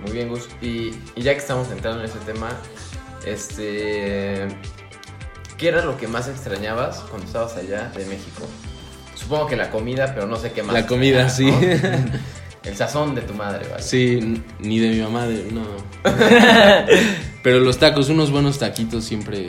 Muy 0.01 0.11
bien, 0.11 0.29
Gus. 0.29 0.47
Y, 0.61 0.91
y 1.15 1.21
ya 1.21 1.33
que 1.33 1.39
estamos 1.39 1.69
entrando 1.71 2.01
en 2.01 2.05
ese 2.05 2.19
tema, 2.19 2.49
este. 3.25 4.47
¿Qué 5.57 5.69
era 5.69 5.83
lo 5.83 5.97
que 5.97 6.07
más 6.07 6.27
extrañabas 6.27 6.97
cuando 7.09 7.25
estabas 7.25 7.55
allá 7.55 7.91
de 7.95 8.05
México? 8.05 8.45
Supongo 9.15 9.47
que 9.47 9.55
la 9.55 9.71
comida, 9.71 10.13
pero 10.13 10.27
no 10.27 10.35
sé 10.35 10.51
qué 10.51 10.61
más. 10.61 10.73
La 10.73 10.85
comida, 10.85 11.29
extrañabas, 11.29 11.45
¿no? 11.45 11.59
El 12.63 12.75
sazón 12.75 13.15
de 13.15 13.21
tu 13.21 13.33
madre, 13.33 13.67
¿vale? 13.69 13.81
Sí, 13.81 14.43
ni 14.59 14.79
de 14.79 14.89
mi 14.89 15.01
mamá, 15.01 15.25
no. 15.25 15.65
Pero 17.41 17.61
los 17.61 17.77
tacos, 17.77 18.09
unos 18.09 18.29
buenos 18.29 18.59
taquitos 18.59 19.05
siempre, 19.05 19.47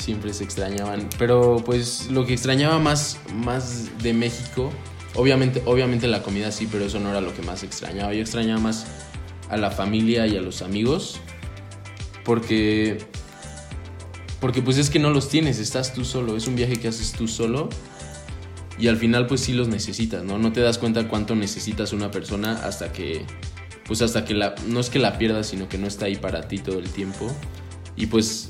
siempre 0.00 0.32
se 0.34 0.44
extrañaban. 0.44 1.08
Pero 1.18 1.62
pues 1.64 2.08
lo 2.10 2.26
que 2.26 2.32
extrañaba 2.32 2.78
más, 2.78 3.18
más 3.34 3.90
de 4.02 4.12
México, 4.12 4.70
obviamente, 5.14 5.62
obviamente 5.66 6.08
la 6.08 6.22
comida 6.22 6.50
sí, 6.50 6.68
pero 6.70 6.84
eso 6.84 6.98
no 7.00 7.10
era 7.10 7.20
lo 7.20 7.34
que 7.34 7.42
más 7.42 7.62
extrañaba. 7.62 8.12
Yo 8.12 8.20
extrañaba 8.20 8.60
más 8.60 8.86
a 9.48 9.56
la 9.56 9.70
familia 9.70 10.26
y 10.26 10.36
a 10.36 10.40
los 10.40 10.62
amigos. 10.62 11.20
Porque, 12.24 12.98
porque 14.40 14.62
pues 14.62 14.78
es 14.78 14.90
que 14.90 14.98
no 14.98 15.10
los 15.10 15.28
tienes, 15.28 15.58
estás 15.58 15.92
tú 15.92 16.04
solo. 16.04 16.36
Es 16.36 16.46
un 16.46 16.56
viaje 16.56 16.76
que 16.76 16.88
haces 16.88 17.12
tú 17.12 17.28
solo. 17.28 17.68
Y 18.78 18.88
al 18.88 18.96
final 18.96 19.26
pues 19.26 19.42
sí 19.42 19.52
los 19.52 19.68
necesitas, 19.68 20.24
¿no? 20.24 20.38
No 20.38 20.52
te 20.52 20.60
das 20.60 20.78
cuenta 20.78 21.06
cuánto 21.08 21.34
necesitas 21.34 21.92
una 21.92 22.10
persona 22.10 22.60
hasta 22.64 22.92
que, 22.92 23.26
pues 23.86 24.00
hasta 24.00 24.24
que 24.24 24.32
la, 24.32 24.54
no 24.66 24.80
es 24.80 24.88
que 24.88 24.98
la 24.98 25.18
pierdas, 25.18 25.48
sino 25.48 25.68
que 25.68 25.76
no 25.76 25.86
está 25.86 26.06
ahí 26.06 26.16
para 26.16 26.48
ti 26.48 26.58
todo 26.58 26.78
el 26.78 26.88
tiempo. 26.88 27.30
Y 27.96 28.06
pues 28.06 28.49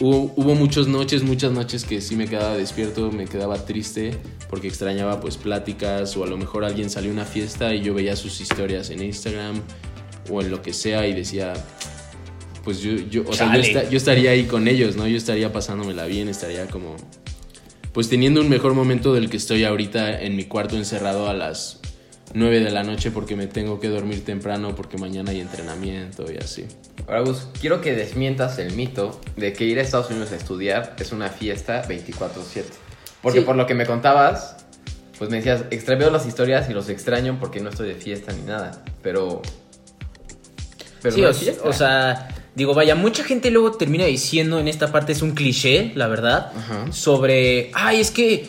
hubo, 0.00 0.32
hubo 0.36 0.54
muchas 0.54 0.86
noches, 0.86 1.22
muchas 1.22 1.52
noches 1.52 1.84
que 1.84 2.00
sí 2.00 2.16
me 2.16 2.26
quedaba 2.28 2.56
despierto, 2.56 3.10
me 3.10 3.26
quedaba 3.26 3.64
triste 3.64 4.16
porque 4.48 4.68
extrañaba 4.68 5.20
pues 5.20 5.36
pláticas 5.36 6.16
o 6.16 6.24
a 6.24 6.26
lo 6.26 6.36
mejor 6.36 6.64
alguien 6.64 6.88
salió 6.90 7.10
a 7.10 7.14
una 7.14 7.24
fiesta 7.24 7.74
y 7.74 7.82
yo 7.82 7.94
veía 7.94 8.16
sus 8.16 8.40
historias 8.40 8.90
en 8.90 9.02
Instagram 9.02 9.60
o 10.30 10.40
en 10.40 10.50
lo 10.50 10.62
que 10.62 10.72
sea 10.72 11.06
y 11.06 11.14
decía, 11.14 11.52
pues 12.64 12.80
yo, 12.80 12.92
yo, 13.10 13.22
o 13.26 13.32
sea, 13.32 13.54
yo, 13.54 13.60
esta- 13.60 13.88
yo 13.90 13.96
estaría 13.96 14.30
ahí 14.30 14.44
con 14.44 14.68
ellos, 14.68 14.96
¿no? 14.96 15.06
Yo 15.06 15.16
estaría 15.16 15.52
pasándomela 15.52 16.04
bien, 16.06 16.28
estaría 16.28 16.66
como, 16.66 16.96
pues 17.92 18.08
teniendo 18.08 18.40
un 18.40 18.48
mejor 18.48 18.74
momento 18.74 19.14
del 19.14 19.30
que 19.30 19.36
estoy 19.38 19.64
ahorita 19.64 20.20
en 20.22 20.36
mi 20.36 20.44
cuarto 20.44 20.76
encerrado 20.76 21.28
a 21.28 21.34
las 21.34 21.80
9 22.34 22.60
de 22.60 22.70
la 22.70 22.82
noche 22.82 23.10
porque 23.10 23.36
me 23.36 23.46
tengo 23.46 23.80
que 23.80 23.88
dormir 23.88 24.24
temprano 24.24 24.74
porque 24.74 24.98
mañana 24.98 25.30
hay 25.30 25.40
entrenamiento 25.40 26.30
y 26.30 26.36
así. 26.36 26.66
Ahora, 27.06 27.20
Gus, 27.20 27.46
quiero 27.60 27.80
que 27.80 27.94
desmientas 27.94 28.58
el 28.58 28.72
mito 28.74 29.20
de 29.36 29.52
que 29.52 29.64
ir 29.64 29.78
a 29.78 29.82
Estados 29.82 30.10
Unidos 30.10 30.32
a 30.32 30.36
estudiar 30.36 30.94
es 30.98 31.12
una 31.12 31.28
fiesta 31.30 31.82
24-7. 31.88 32.64
Porque 33.22 33.40
Sí. 33.40 33.44
por 33.44 33.56
lo 33.56 33.66
que 33.66 33.74
me 33.74 33.86
contabas, 33.86 34.56
pues 35.18 35.30
me 35.30 35.38
decías, 35.38 35.64
extraveo 35.70 36.10
las 36.10 36.26
historias 36.26 36.68
y 36.70 36.74
los 36.74 36.88
extraño 36.88 37.38
porque 37.40 37.60
no 37.60 37.70
estoy 37.70 37.88
de 37.88 37.94
fiesta 37.94 38.32
ni 38.32 38.42
nada. 38.42 38.82
Pero. 39.02 39.42
Pero 41.02 41.32
sí, 41.32 41.46
no 41.50 41.62
o, 41.64 41.68
o 41.70 41.72
sea, 41.72 42.28
digo, 42.54 42.74
vaya, 42.74 42.94
mucha 42.94 43.24
gente 43.24 43.50
luego 43.50 43.72
termina 43.72 44.04
diciendo 44.04 44.58
en 44.58 44.68
esta 44.68 44.90
parte, 44.92 45.12
es 45.12 45.22
un 45.22 45.32
cliché, 45.32 45.92
la 45.94 46.08
verdad, 46.08 46.52
Ajá. 46.56 46.92
sobre, 46.92 47.70
ay, 47.74 48.00
es 48.00 48.10
que 48.10 48.48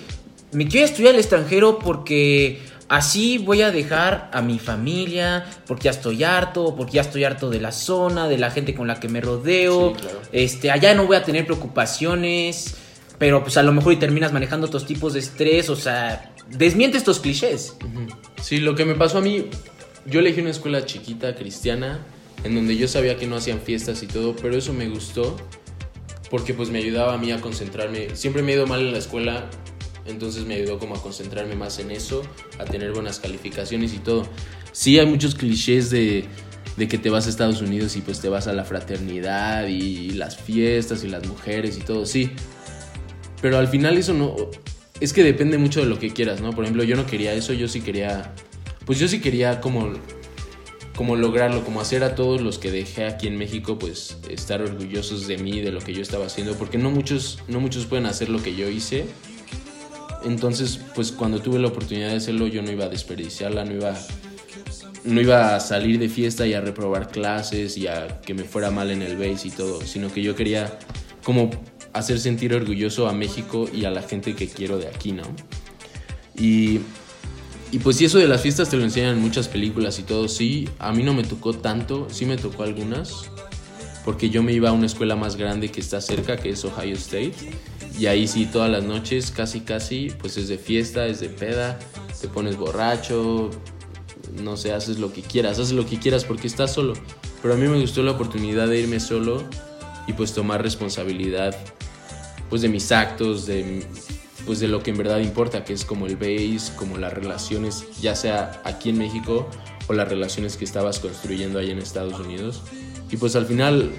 me 0.52 0.68
quiero 0.68 0.86
estudiar 0.86 1.14
al 1.14 1.20
extranjero 1.20 1.78
porque 1.80 2.60
así 2.90 3.38
voy 3.38 3.62
a 3.62 3.72
dejar 3.72 4.30
a 4.34 4.42
mi 4.42 4.60
familia, 4.60 5.46
porque 5.68 5.84
ya 5.86 5.92
estoy 5.92 6.24
harto, 6.24 6.76
porque 6.76 6.94
ya 6.94 7.02
estoy 7.02 7.24
harto 7.24 7.50
de 7.50 7.62
la 7.62 7.72
zona, 7.72 8.28
de 8.28 8.38
la 8.38 8.52
gente 8.52 8.74
con 8.76 8.88
la 8.88 9.00
que 9.00 9.08
me 9.08 9.22
rodeo, 9.22 9.94
Sí, 9.96 10.02
claro. 10.02 10.22
este, 10.32 10.72
allá 10.72 10.94
no 10.96 11.06
voy 11.08 11.16
a 11.16 11.24
tener 11.24 11.46
preocupaciones, 11.46 12.76
pero 13.18 13.42
pues 13.44 13.58
a 13.58 13.64
lo 13.64 13.72
mejor 13.72 13.94
y 13.94 13.98
terminas 13.98 14.32
manejando 14.34 14.68
otros 14.68 14.86
tipos 14.86 15.14
de 15.14 15.20
estrés, 15.20 15.70
o 15.70 15.76
sea, 15.76 16.34
desmiente 16.50 16.98
estos 16.98 17.20
clichés. 17.20 17.76
Sí, 18.42 18.58
lo 18.58 18.76
que 18.76 18.86
me 18.86 18.96
pasó 18.96 19.20
a 19.20 19.22
mí, 19.22 19.46
yo 20.06 20.20
elegí 20.22 20.42
una 20.42 20.50
escuela 20.52 20.86
chiquita, 20.86 21.36
cristiana, 21.36 22.00
en 22.44 22.56
donde 22.56 22.76
yo 22.78 22.88
sabía 22.88 23.18
que 23.18 23.28
no 23.28 23.36
hacían 23.36 23.60
fiestas 23.60 24.02
y 24.02 24.08
todo, 24.08 24.36
pero 24.36 24.56
eso 24.58 24.74
me 24.74 24.88
gustó 24.90 25.36
porque 26.30 26.54
pues 26.54 26.70
me 26.70 26.78
ayudaba 26.78 27.16
a 27.16 27.18
mí 27.18 27.32
a 27.32 27.42
concentrarme. 27.42 28.16
Siempre 28.16 28.42
me 28.44 28.52
he 28.54 28.56
ido 28.56 28.68
mal 28.68 28.80
en 28.82 28.92
la 28.94 29.00
escuela, 29.00 29.46
entonces 30.10 30.46
me 30.46 30.56
ayudó 30.56 30.80
como 30.80 30.96
a 30.96 31.02
concentrarme 31.02 31.56
más 31.56 31.80
en 31.80 31.92
eso, 31.92 32.24
a 32.58 32.66
tener 32.66 32.92
buenas 32.92 33.20
calificaciones 33.20 33.94
y 33.94 34.00
todo. 34.00 34.28
Sí 34.72 35.00
hay 35.00 35.06
muchos 35.06 35.36
clichés 35.36 35.90
de, 35.90 36.26
de 36.78 36.88
que 36.88 36.98
te 36.98 37.10
vas 37.10 37.28
a 37.28 37.30
Estados 37.30 37.62
Unidos 37.62 37.96
y 37.96 38.02
pues 38.02 38.20
te 38.20 38.30
vas 38.30 38.48
a 38.48 38.54
la 38.54 38.64
fraternidad 38.64 39.68
y 39.68 40.12
las 40.12 40.38
fiestas 40.38 41.04
y 41.04 41.08
las 41.08 41.28
mujeres 41.28 41.78
y 41.78 41.82
todo, 41.82 42.06
sí. 42.06 42.32
Pero 43.42 43.58
al 43.58 43.68
final 43.68 43.98
eso 43.98 44.14
no... 44.14 44.36
Es 45.00 45.14
que 45.14 45.24
depende 45.24 45.58
mucho 45.58 45.80
de 45.80 45.86
lo 45.86 45.98
que 45.98 46.12
quieras, 46.12 46.42
¿no? 46.42 46.52
Por 46.52 46.66
ejemplo, 46.66 46.84
yo 46.84 46.96
no 46.98 47.06
quería 47.06 47.34
eso, 47.34 47.54
yo 47.54 47.68
sí 47.68 47.82
quería... 47.82 48.34
Pues 48.86 49.00
yo 49.00 49.08
sí 49.08 49.22
quería 49.22 49.62
como 49.62 49.94
como 51.00 51.16
lograrlo, 51.16 51.64
como 51.64 51.80
hacer 51.80 52.04
a 52.04 52.14
todos 52.14 52.42
los 52.42 52.60
que 52.60 52.72
dejé 52.72 53.06
aquí 53.06 53.28
en 53.28 53.38
México, 53.38 53.80
pues 53.80 54.18
estar 54.30 54.62
orgullosos 54.62 55.28
de 55.28 55.38
mí, 55.38 55.62
de 55.62 55.72
lo 55.72 55.80
que 55.80 55.94
yo 55.94 56.02
estaba 56.02 56.26
haciendo, 56.26 56.56
porque 56.56 56.78
no 56.78 56.92
muchos, 56.92 57.40
no 57.48 57.62
muchos 57.62 57.86
pueden 57.86 58.06
hacer 58.06 58.28
lo 58.28 58.44
que 58.44 58.54
yo 58.54 58.68
hice. 58.68 59.06
Entonces, 60.24 60.80
pues 60.96 61.12
cuando 61.12 61.40
tuve 61.40 61.60
la 61.60 61.68
oportunidad 61.68 62.10
de 62.10 62.18
hacerlo, 62.18 62.48
yo 62.48 62.62
no 62.62 62.72
iba 62.72 62.86
a 62.86 62.90
desperdiciarla, 62.90 63.66
no 63.66 63.74
iba, 63.74 63.96
no 65.04 65.22
iba 65.22 65.56
a 65.56 65.60
salir 65.60 66.00
de 66.00 66.10
fiesta 66.10 66.46
y 66.46 66.54
a 66.54 66.62
reprobar 66.62 67.10
clases 67.10 67.78
y 67.78 67.88
a 67.88 68.20
que 68.22 68.34
me 68.34 68.44
fuera 68.44 68.72
mal 68.72 68.92
en 68.92 69.02
el 69.02 69.18
base 69.18 69.48
y 69.48 69.52
todo, 69.52 69.82
sino 69.82 70.12
que 70.12 70.22
yo 70.22 70.36
quería 70.36 70.80
como 71.24 71.50
hacer 71.94 72.20
sentir 72.20 72.54
orgulloso 72.54 73.08
a 73.08 73.14
México 73.14 73.70
y 73.74 73.86
a 73.86 73.92
la 73.92 74.02
gente 74.02 74.36
que 74.36 74.48
quiero 74.48 74.78
de 74.78 74.88
aquí, 74.88 75.12
¿no? 75.12 75.24
Y 76.38 76.80
y 77.72 77.80
pues 77.80 77.98
si 77.98 78.06
eso 78.06 78.18
de 78.18 78.28
las 78.28 78.42
fiestas 78.42 78.70
te 78.70 78.78
lo 78.78 78.84
enseñan 78.84 79.18
en 79.18 79.22
muchas 79.22 79.48
películas 79.48 80.00
y 80.00 80.04
todo, 80.04 80.28
sí, 80.28 80.68
a 80.80 80.92
mí 80.92 81.04
no 81.04 81.14
me 81.14 81.24
tocó 81.24 81.54
tanto, 81.54 82.08
sí 82.10 82.26
me 82.26 82.36
tocó 82.36 82.64
algunas, 82.64 83.30
porque 84.10 84.32
yo 84.32 84.42
me 84.42 84.54
iba 84.54 84.70
a 84.70 84.72
una 84.72 84.88
escuela 84.88 85.16
más 85.16 85.36
grande 85.36 85.70
que 85.70 85.80
está 85.80 86.02
cerca, 86.02 86.36
que 86.36 86.50
es 86.50 86.66
Ohio 86.66 86.96
State, 86.96 87.34
y 88.00 88.08
ahí 88.08 88.28
sí 88.28 88.48
todas 88.48 88.68
las 88.68 88.84
noches, 88.84 89.30
casi 89.30 89.60
casi, 89.60 90.12
pues 90.20 90.36
es 90.38 90.48
de 90.48 90.58
fiesta, 90.58 91.06
es 91.06 91.20
de 91.20 91.30
peda, 91.30 91.78
te 92.20 92.28
pones 92.28 92.58
borracho, 92.58 93.52
no 94.42 94.58
sé, 94.58 94.74
haces 94.74 94.98
lo 94.98 95.14
que 95.14 95.22
quieras, 95.22 95.60
haces 95.60 95.74
lo 95.74 95.86
que 95.86 96.00
quieras 96.00 96.26
porque 96.26 96.48
estás 96.48 96.74
solo, 96.74 96.94
pero 97.44 97.54
a 97.54 97.58
mí 97.58 97.68
me 97.68 97.80
gustó 97.80 98.02
la 98.02 98.14
oportunidad 98.14 98.68
de 98.68 98.80
irme 98.80 99.00
solo 99.00 99.44
y 100.08 100.14
pues 100.14 100.34
tomar 100.34 100.64
responsabilidad 100.64 101.56
pues 102.50 102.64
de 102.64 102.70
mis 102.70 102.92
actos, 102.92 103.46
de 103.46 103.86
pues 104.48 104.60
de 104.60 104.70
lo 104.70 104.82
que 104.82 104.90
en 104.90 104.98
verdad 104.98 105.20
importa, 105.20 105.64
que 105.64 105.74
es 105.74 105.86
como 105.86 106.08
el 106.08 106.16
base, 106.16 106.76
como 106.78 106.98
las 106.98 107.14
relaciones, 107.14 107.86
ya 108.02 108.16
sea 108.16 108.60
aquí 108.66 108.90
en 108.90 108.98
México 108.98 109.48
o 109.86 109.94
las 109.94 110.10
relaciones 110.10 110.58
que 110.58 110.66
estabas 110.66 110.98
construyendo 110.98 111.60
ahí 111.60 111.70
en 111.70 111.78
Estados 111.78 112.20
Unidos. 112.20 112.64
Y 113.12 113.18
pues 113.18 113.36
al 113.36 113.46
final, 113.46 113.92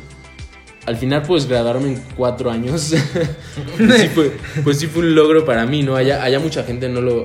al 0.86 0.96
final 0.96 1.22
pues 1.22 1.46
graduarme 1.46 1.88
en 1.88 2.02
cuatro 2.16 2.50
años, 2.50 2.80
sí 3.78 4.08
fue, 4.14 4.36
pues 4.62 4.78
sí 4.78 4.86
fue 4.86 5.02
un 5.02 5.14
logro 5.14 5.44
para 5.44 5.66
mí, 5.66 5.82
¿no? 5.82 5.96
Allá, 5.96 6.22
allá 6.22 6.38
mucha 6.38 6.62
gente 6.62 6.88
no 6.88 7.00
lo, 7.00 7.22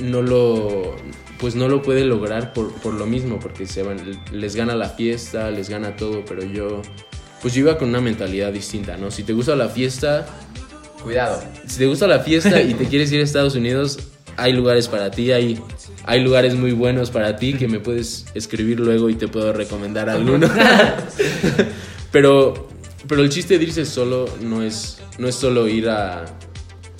no 0.00 0.22
lo, 0.22 0.96
pues 1.38 1.54
no 1.54 1.68
lo 1.68 1.82
puede 1.82 2.04
lograr 2.04 2.52
por, 2.52 2.72
por 2.74 2.94
lo 2.94 3.06
mismo, 3.06 3.38
porque 3.38 3.66
se 3.66 3.82
van, 3.82 3.98
les 4.32 4.56
gana 4.56 4.74
la 4.74 4.88
fiesta, 4.88 5.50
les 5.50 5.68
gana 5.68 5.96
todo, 5.96 6.24
pero 6.24 6.42
yo, 6.44 6.82
pues 7.42 7.54
yo 7.54 7.60
iba 7.60 7.78
con 7.78 7.90
una 7.90 8.00
mentalidad 8.00 8.52
distinta, 8.52 8.96
¿no? 8.96 9.10
Si 9.10 9.22
te 9.22 9.32
gusta 9.32 9.54
la 9.54 9.68
fiesta, 9.68 10.26
Cuidado. 11.02 11.42
si 11.66 11.78
te 11.78 11.86
gusta 11.86 12.06
la 12.06 12.20
fiesta 12.20 12.60
y 12.62 12.74
te 12.74 12.86
quieres 12.86 13.12
ir 13.12 13.20
a 13.20 13.24
Estados 13.24 13.54
Unidos, 13.54 13.98
hay 14.38 14.52
lugares 14.52 14.86
para 14.86 15.10
ti, 15.10 15.32
hay, 15.32 15.60
hay 16.06 16.22
lugares 16.22 16.54
muy 16.54 16.70
buenos 16.70 17.10
para 17.10 17.36
ti 17.36 17.54
que 17.54 17.66
me 17.66 17.80
puedes 17.80 18.26
escribir 18.34 18.78
luego 18.78 19.10
y 19.10 19.16
te 19.16 19.26
puedo 19.26 19.52
recomendar 19.52 20.08
alguno. 20.08 20.48
pero, 22.12 22.68
pero 23.08 23.22
el 23.22 23.30
chiste 23.30 23.58
de 23.58 23.64
irse 23.64 23.84
solo 23.84 24.26
no 24.40 24.62
es, 24.62 25.00
no 25.18 25.26
es 25.26 25.34
solo 25.34 25.66
ir 25.66 25.90
a, 25.90 26.24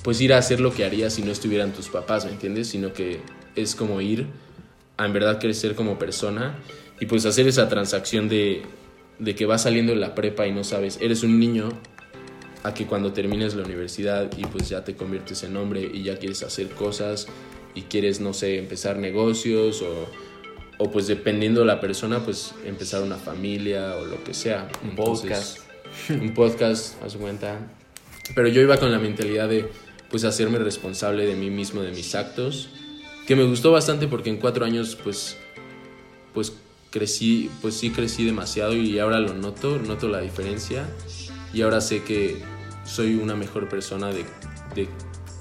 pues 0.03 0.19
ir 0.19 0.33
a 0.33 0.37
hacer 0.37 0.59
lo 0.59 0.73
que 0.73 0.83
harías 0.83 1.13
si 1.13 1.23
no 1.23 1.31
estuvieran 1.31 1.71
tus 1.71 1.87
papás, 1.87 2.25
¿me 2.25 2.31
entiendes? 2.31 2.67
Sino 2.67 2.91
que 2.91 3.21
es 3.55 3.73
como 3.73 4.01
ir 4.01 4.27
a 4.97 5.05
en 5.05 5.13
verdad 5.13 5.39
crecer 5.39 5.75
como 5.75 5.97
persona 5.97 6.59
y 6.99 7.05
pues 7.05 7.25
hacer 7.25 7.47
esa 7.47 7.69
transacción 7.69 8.27
de, 8.27 8.63
de 9.17 9.33
que 9.33 9.45
vas 9.45 9.61
saliendo 9.63 9.93
de 9.93 9.99
la 9.99 10.13
prepa 10.13 10.45
y 10.45 10.51
no 10.51 10.65
sabes, 10.65 10.97
eres 10.99 11.23
un 11.23 11.39
niño 11.39 11.69
a 12.63 12.73
que 12.73 12.85
cuando 12.85 13.13
termines 13.13 13.55
la 13.55 13.63
universidad 13.63 14.29
y 14.37 14.45
pues 14.45 14.69
ya 14.69 14.83
te 14.83 14.95
conviertes 14.95 15.43
en 15.43 15.55
hombre 15.55 15.89
y 15.93 16.03
ya 16.03 16.17
quieres 16.17 16.43
hacer 16.43 16.69
cosas 16.69 17.27
y 17.73 17.83
quieres, 17.83 18.19
no 18.19 18.33
sé, 18.33 18.57
empezar 18.57 18.97
negocios 18.97 19.81
o, 19.81 20.09
o 20.77 20.91
pues 20.91 21.07
dependiendo 21.07 21.61
de 21.61 21.67
la 21.67 21.79
persona, 21.79 22.19
pues 22.19 22.53
empezar 22.65 23.01
una 23.01 23.17
familia 23.17 23.95
o 23.95 24.05
lo 24.05 24.23
que 24.23 24.33
sea. 24.33 24.67
Un 24.83 24.95
podcast. 24.95 25.59
un 26.09 26.33
podcast, 26.33 27.01
a 27.03 27.09
su 27.09 27.19
cuenta. 27.19 27.59
Pero 28.35 28.47
yo 28.47 28.61
iba 28.61 28.77
con 28.77 28.91
la 28.91 28.99
mentalidad 28.99 29.47
de 29.47 29.69
pues 30.09 30.23
hacerme 30.23 30.59
responsable 30.59 31.25
de 31.25 31.35
mí 31.35 31.49
mismo, 31.49 31.81
de 31.81 31.91
mis 31.91 32.15
actos, 32.15 32.69
que 33.27 33.35
me 33.35 33.43
gustó 33.43 33.71
bastante 33.71 34.07
porque 34.07 34.29
en 34.29 34.37
cuatro 34.37 34.65
años 34.65 34.97
pues 35.01 35.37
pues 36.33 36.53
crecí, 36.89 37.49
pues 37.61 37.75
sí 37.75 37.91
crecí 37.91 38.25
demasiado 38.25 38.73
y 38.73 38.99
ahora 38.99 39.19
lo 39.19 39.33
noto, 39.33 39.77
noto 39.77 40.07
la 40.07 40.21
diferencia 40.21 40.87
y 41.53 41.61
ahora 41.61 41.81
sé 41.81 42.03
que 42.03 42.41
soy 42.83 43.15
una 43.15 43.35
mejor 43.35 43.69
persona 43.69 44.07
de, 44.07 44.25
de 44.75 44.89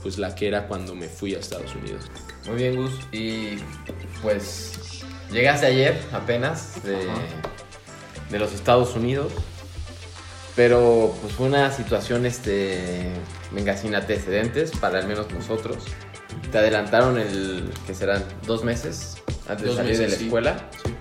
pues 0.02 0.18
la 0.18 0.34
que 0.34 0.48
era 0.48 0.66
cuando 0.66 0.94
me 0.94 1.08
fui 1.08 1.34
a 1.34 1.38
Estados 1.38 1.74
Unidos. 1.74 2.10
Muy 2.46 2.56
bien, 2.56 2.76
Gus. 2.76 2.92
Y 3.12 3.58
pues 4.22 5.02
llegaste 5.32 5.66
ayer 5.66 6.00
apenas 6.12 6.82
de, 6.82 6.98
de 8.30 8.38
los 8.38 8.52
Estados 8.52 8.94
Unidos. 8.94 9.32
Pero 10.56 11.14
pues 11.20 11.34
fue 11.34 11.46
una 11.46 11.70
situación, 11.70 12.26
este, 12.26 13.12
venga, 13.52 13.76
sin 13.76 13.94
antecedentes 13.94 14.72
para 14.72 14.98
al 14.98 15.06
menos 15.06 15.30
nosotros. 15.30 15.84
Te 16.50 16.58
adelantaron 16.58 17.18
el, 17.18 17.70
que 17.86 17.94
serán 17.94 18.24
dos 18.44 18.64
meses 18.64 19.18
antes 19.48 19.66
Dos 19.66 19.76
de 19.76 19.82
salir 19.82 19.98
de 19.98 20.08
la 20.08 20.14
escuela 20.14 20.70
Sí. 20.84 20.97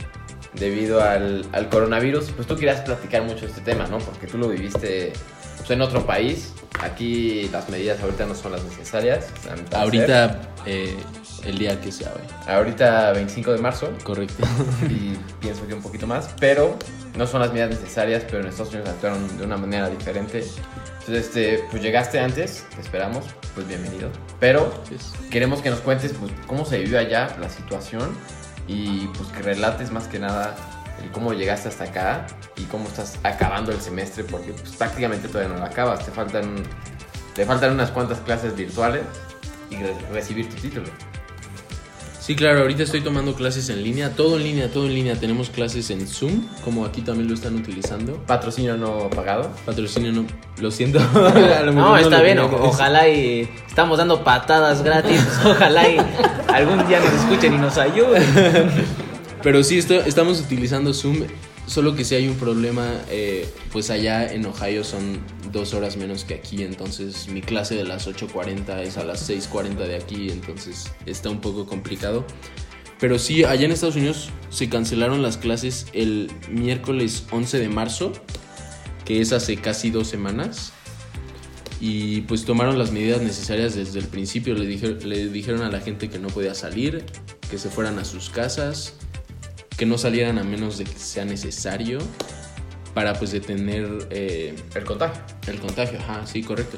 Debido 0.59 1.01
al, 1.01 1.45
al 1.51 1.69
coronavirus. 1.69 2.31
Pues 2.31 2.47
tú 2.47 2.55
querías 2.55 2.81
platicar 2.81 3.23
mucho 3.23 3.45
este 3.45 3.61
tema, 3.61 3.87
¿no? 3.87 3.99
Porque 3.99 4.27
tú 4.27 4.37
lo 4.37 4.49
viviste 4.49 5.13
pues, 5.57 5.71
en 5.71 5.81
otro 5.81 6.05
país. 6.05 6.53
Aquí 6.81 7.49
las 7.51 7.69
medidas 7.69 8.01
ahorita 8.01 8.25
no 8.25 8.35
son 8.35 8.53
las 8.53 8.63
necesarias. 8.63 9.27
Ahorita 9.73 10.53
eh, 10.65 10.95
el 11.43 11.57
día 11.57 11.79
que 11.81 11.91
sea 11.91 12.13
hoy. 12.15 12.21
Ahorita 12.47 13.13
25 13.13 13.53
de 13.53 13.57
marzo 13.59 13.89
Correcto. 14.03 14.43
y 14.89 15.17
pienso 15.39 15.67
que 15.67 15.73
un 15.73 15.81
poquito 15.81 16.07
más, 16.07 16.29
pero 16.39 16.77
no 17.15 17.25
son 17.25 17.41
las 17.41 17.51
medidas 17.51 17.71
necesarias, 17.71 18.23
pero 18.25 18.41
en 18.41 18.47
Estados 18.47 18.73
Unidos 18.73 18.89
actuaron 18.89 19.37
de 19.37 19.43
una 19.43 19.57
manera 19.57 19.89
diferente. 19.89 20.43
Entonces, 20.99 21.27
este, 21.27 21.63
pues 21.71 21.81
llegaste 21.81 22.19
antes, 22.19 22.65
te 22.75 22.81
esperamos, 22.81 23.25
pues 23.55 23.67
bienvenido. 23.67 24.09
Pero 24.39 24.71
queremos 25.31 25.61
que 25.61 25.69
nos 25.69 25.79
cuentes 25.79 26.13
pues, 26.13 26.31
cómo 26.45 26.65
se 26.65 26.79
vivió 26.79 26.99
allá 26.99 27.35
la 27.39 27.49
situación 27.49 28.15
y 28.67 29.07
pues 29.07 29.29
que 29.29 29.41
relates 29.41 29.91
más 29.91 30.07
que 30.07 30.19
nada 30.19 30.55
el 31.01 31.11
cómo 31.11 31.31
llegaste 31.33 31.69
hasta 31.69 31.83
acá 31.85 32.25
y 32.55 32.63
cómo 32.63 32.87
estás 32.87 33.17
acabando 33.23 33.71
el 33.71 33.79
semestre, 33.79 34.23
porque 34.23 34.51
pues, 34.51 34.75
prácticamente 34.75 35.27
todavía 35.27 35.53
no 35.53 35.59
lo 35.59 35.65
acabas, 35.65 36.03
te 36.05 36.11
faltan, 36.11 36.63
te 37.35 37.45
faltan 37.45 37.71
unas 37.73 37.91
cuantas 37.91 38.19
clases 38.19 38.55
virtuales 38.55 39.03
y 39.69 39.75
re- 39.77 39.95
recibir 40.11 40.49
tu 40.49 40.55
título. 40.55 40.87
Sí, 42.27 42.35
claro, 42.35 42.59
ahorita 42.59 42.83
estoy 42.83 42.99
tomando 42.99 43.35
clases 43.35 43.69
en 43.69 43.81
línea, 43.81 44.09
todo 44.13 44.35
en 44.35 44.43
línea, 44.43 44.69
todo 44.69 44.85
en 44.85 44.93
línea. 44.93 45.15
Tenemos 45.15 45.49
clases 45.49 45.89
en 45.91 46.05
Zoom, 46.05 46.45
como 46.61 46.83
aquí 46.83 46.99
también 46.99 47.29
lo 47.29 47.33
están 47.33 47.55
utilizando. 47.55 48.21
Patrocinio 48.27 48.75
no 48.75 49.09
pagado. 49.09 49.49
Patrocinio 49.65 50.11
no, 50.11 50.25
lo 50.59 50.69
siento. 50.69 50.99
Lo 51.63 51.71
No, 51.71 51.95
está 51.95 52.21
bien, 52.21 52.39
o- 52.39 52.49
ojalá 52.63 53.07
y 53.07 53.49
estamos 53.69 53.97
dando 53.97 54.25
patadas 54.25 54.83
gratis, 54.83 55.21
ojalá 55.45 55.87
y 55.87 55.97
algún 56.53 56.85
día 56.89 56.99
nos 56.99 57.13
escuchen 57.13 57.53
y 57.53 57.57
nos 57.59 57.77
ayuden. 57.77 58.25
Pero 59.41 59.63
sí, 59.63 59.77
esto- 59.77 59.93
estamos 60.05 60.41
utilizando 60.41 60.93
Zoom, 60.93 61.19
solo 61.67 61.95
que 61.95 62.03
si 62.03 62.15
hay 62.15 62.27
un 62.27 62.37
problema, 62.37 63.01
eh, 63.09 63.47
pues 63.71 63.89
allá 63.89 64.31
en 64.33 64.45
Ohio 64.45 64.83
son 64.83 65.19
dos 65.51 65.73
horas 65.73 65.97
menos 65.97 66.23
que 66.23 66.33
aquí, 66.33 66.63
entonces 66.63 67.27
mi 67.27 67.41
clase 67.41 67.75
de 67.75 67.83
las 67.83 68.07
8.40 68.07 68.81
es 68.81 68.97
a 68.97 69.03
las 69.03 69.29
6.40 69.29 69.75
de 69.75 69.95
aquí, 69.95 70.29
entonces 70.29 70.91
está 71.05 71.29
un 71.29 71.41
poco 71.41 71.67
complicado. 71.67 72.25
Pero 72.99 73.19
sí, 73.19 73.43
allá 73.43 73.65
en 73.65 73.71
Estados 73.71 73.95
Unidos 73.95 74.29
se 74.49 74.69
cancelaron 74.69 75.21
las 75.21 75.37
clases 75.37 75.85
el 75.93 76.31
miércoles 76.49 77.25
11 77.29 77.59
de 77.59 77.69
marzo, 77.69 78.13
que 79.05 79.21
es 79.21 79.33
hace 79.33 79.57
casi 79.57 79.91
dos 79.91 80.07
semanas. 80.07 80.73
Y 81.79 82.21
pues 82.21 82.43
tomaron 82.43 82.79
las 82.79 82.91
medidas 82.91 83.21
necesarias 83.21 83.75
desde 83.75 83.99
el 83.99 84.07
principio. 84.07 84.55
Le, 84.55 84.65
le 84.65 85.27
dijeron 85.29 85.61
a 85.61 85.69
la 85.69 85.79
gente 85.79 86.09
que 86.09 86.17
no 86.17 86.29
podía 86.29 86.55
salir, 86.55 87.05
que 87.51 87.59
se 87.59 87.69
fueran 87.69 87.99
a 87.99 88.05
sus 88.05 88.31
casas, 88.31 88.95
que 89.77 89.85
no 89.85 89.97
salieran 89.97 90.37
a 90.39 90.43
menos 90.43 90.77
de 90.77 90.85
que 90.85 90.97
sea 90.97 91.23
necesario 91.25 91.99
para 92.93 93.13
pues 93.19 93.31
detener 93.31 94.07
eh, 94.09 94.55
El 94.75 94.83
contagio. 94.83 95.21
el 95.47 95.59
contagio. 95.59 95.99
Ajá, 95.99 96.25
sí, 96.25 96.41
correcto. 96.41 96.77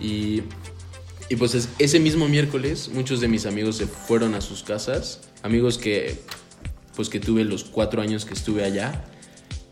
Y, 0.00 0.42
y 1.28 1.36
pues 1.36 1.54
es- 1.54 1.68
ese 1.78 2.00
mismo 2.00 2.28
miércoles 2.28 2.90
muchos 2.92 3.20
de 3.20 3.28
mis 3.28 3.46
amigos 3.46 3.76
se 3.76 3.86
fueron 3.86 4.34
a 4.34 4.40
sus 4.40 4.62
casas. 4.62 5.20
Amigos 5.42 5.78
que 5.78 6.18
pues 6.96 7.08
que 7.08 7.20
tuve 7.20 7.44
los 7.44 7.64
cuatro 7.64 8.02
años 8.02 8.24
que 8.24 8.34
estuve 8.34 8.64
allá. 8.64 9.04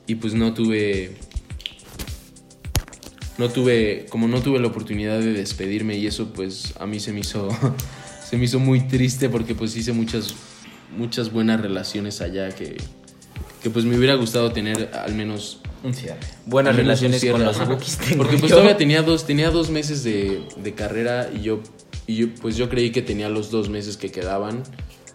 Y 0.07 0.15
pues 0.17 0.33
no 0.35 0.55
tuve... 0.55 1.17
No 3.39 3.49
tuve, 3.49 4.07
como 4.11 4.29
no 4.29 4.43
tuve 4.43 4.59
la 4.61 4.67
oportunidad 4.69 5.19
de 5.19 5.33
despedirme 5.33 5.97
y 5.97 6.07
eso 6.07 6.33
pues 6.33 6.75
a 6.79 6.87
mí 6.87 7.01
se 7.01 7.13
me 7.13 7.21
hizo, 7.21 7.49
se 8.29 8.37
me 8.37 8.45
hizo 8.45 8.59
muy 8.59 8.81
triste 8.87 9.31
porque 9.31 9.55
pues 9.55 9.75
hice 9.77 9.93
muchas, 9.95 10.35
muchas 10.97 11.33
buenas 11.33 11.61
relaciones 11.61 12.21
allá 12.21 12.51
que, 12.51 12.77
que 13.63 13.71
pues 13.71 13.85
me 13.85 13.97
hubiera 13.97 14.15
gustado 14.15 14.53
tener 14.53 14.91
al 14.95 15.15
menos 15.15 15.61
Un 15.83 15.95
cierre. 15.95 16.19
Buenas 16.47 16.75
menos 16.75 16.87
relaciones 16.87 17.17
con 17.21 17.21
cierre, 17.21 17.45
los 17.45 17.57
ajá. 17.57 17.65
bookies 17.73 17.99
Porque 18.17 18.37
pues 18.37 18.51
yo. 18.51 18.57
todavía 18.57 18.77
tenía 18.77 19.03
dos, 19.03 19.27
tenía 19.27 19.51
dos 19.51 19.71
meses 19.71 20.03
de, 20.05 20.43
de 20.57 20.75
carrera 20.75 21.31
y 21.35 21.43
yo, 21.43 21.61
y 22.07 22.17
yo, 22.17 22.27
pues 22.41 22.57
yo 22.57 22.69
creí 22.69 22.91
que 22.91 23.03
tenía 23.03 23.29
los 23.29 23.51
dos 23.51 23.69
meses 23.69 23.97
que 23.97 24.11
quedaban. 24.11 24.63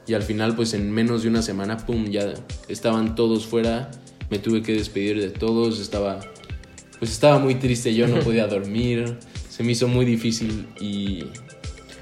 Y 0.08 0.14
al 0.14 0.22
final, 0.22 0.56
pues 0.56 0.74
en 0.74 0.92
menos 0.92 1.24
de 1.24 1.30
una 1.30 1.42
semana, 1.42 1.78
pum, 1.78 2.06
ya 2.12 2.34
estaban 2.68 3.16
todos 3.16 3.48
fuera. 3.48 3.90
Me 4.30 4.38
tuve 4.40 4.62
que 4.62 4.74
despedir 4.74 5.20
de 5.20 5.30
todos. 5.30 5.80
Estaba, 5.80 6.20
pues 7.00 7.12
estaba 7.12 7.40
muy 7.40 7.56
triste. 7.56 7.94
Yo 7.96 8.08
no 8.08 8.20
podía 8.20 8.46
dormir. 8.56 9.18
Se 9.50 9.64
me 9.64 9.72
hizo 9.72 9.88
muy 9.88 10.06
difícil 10.06 10.68
y, 10.80 11.24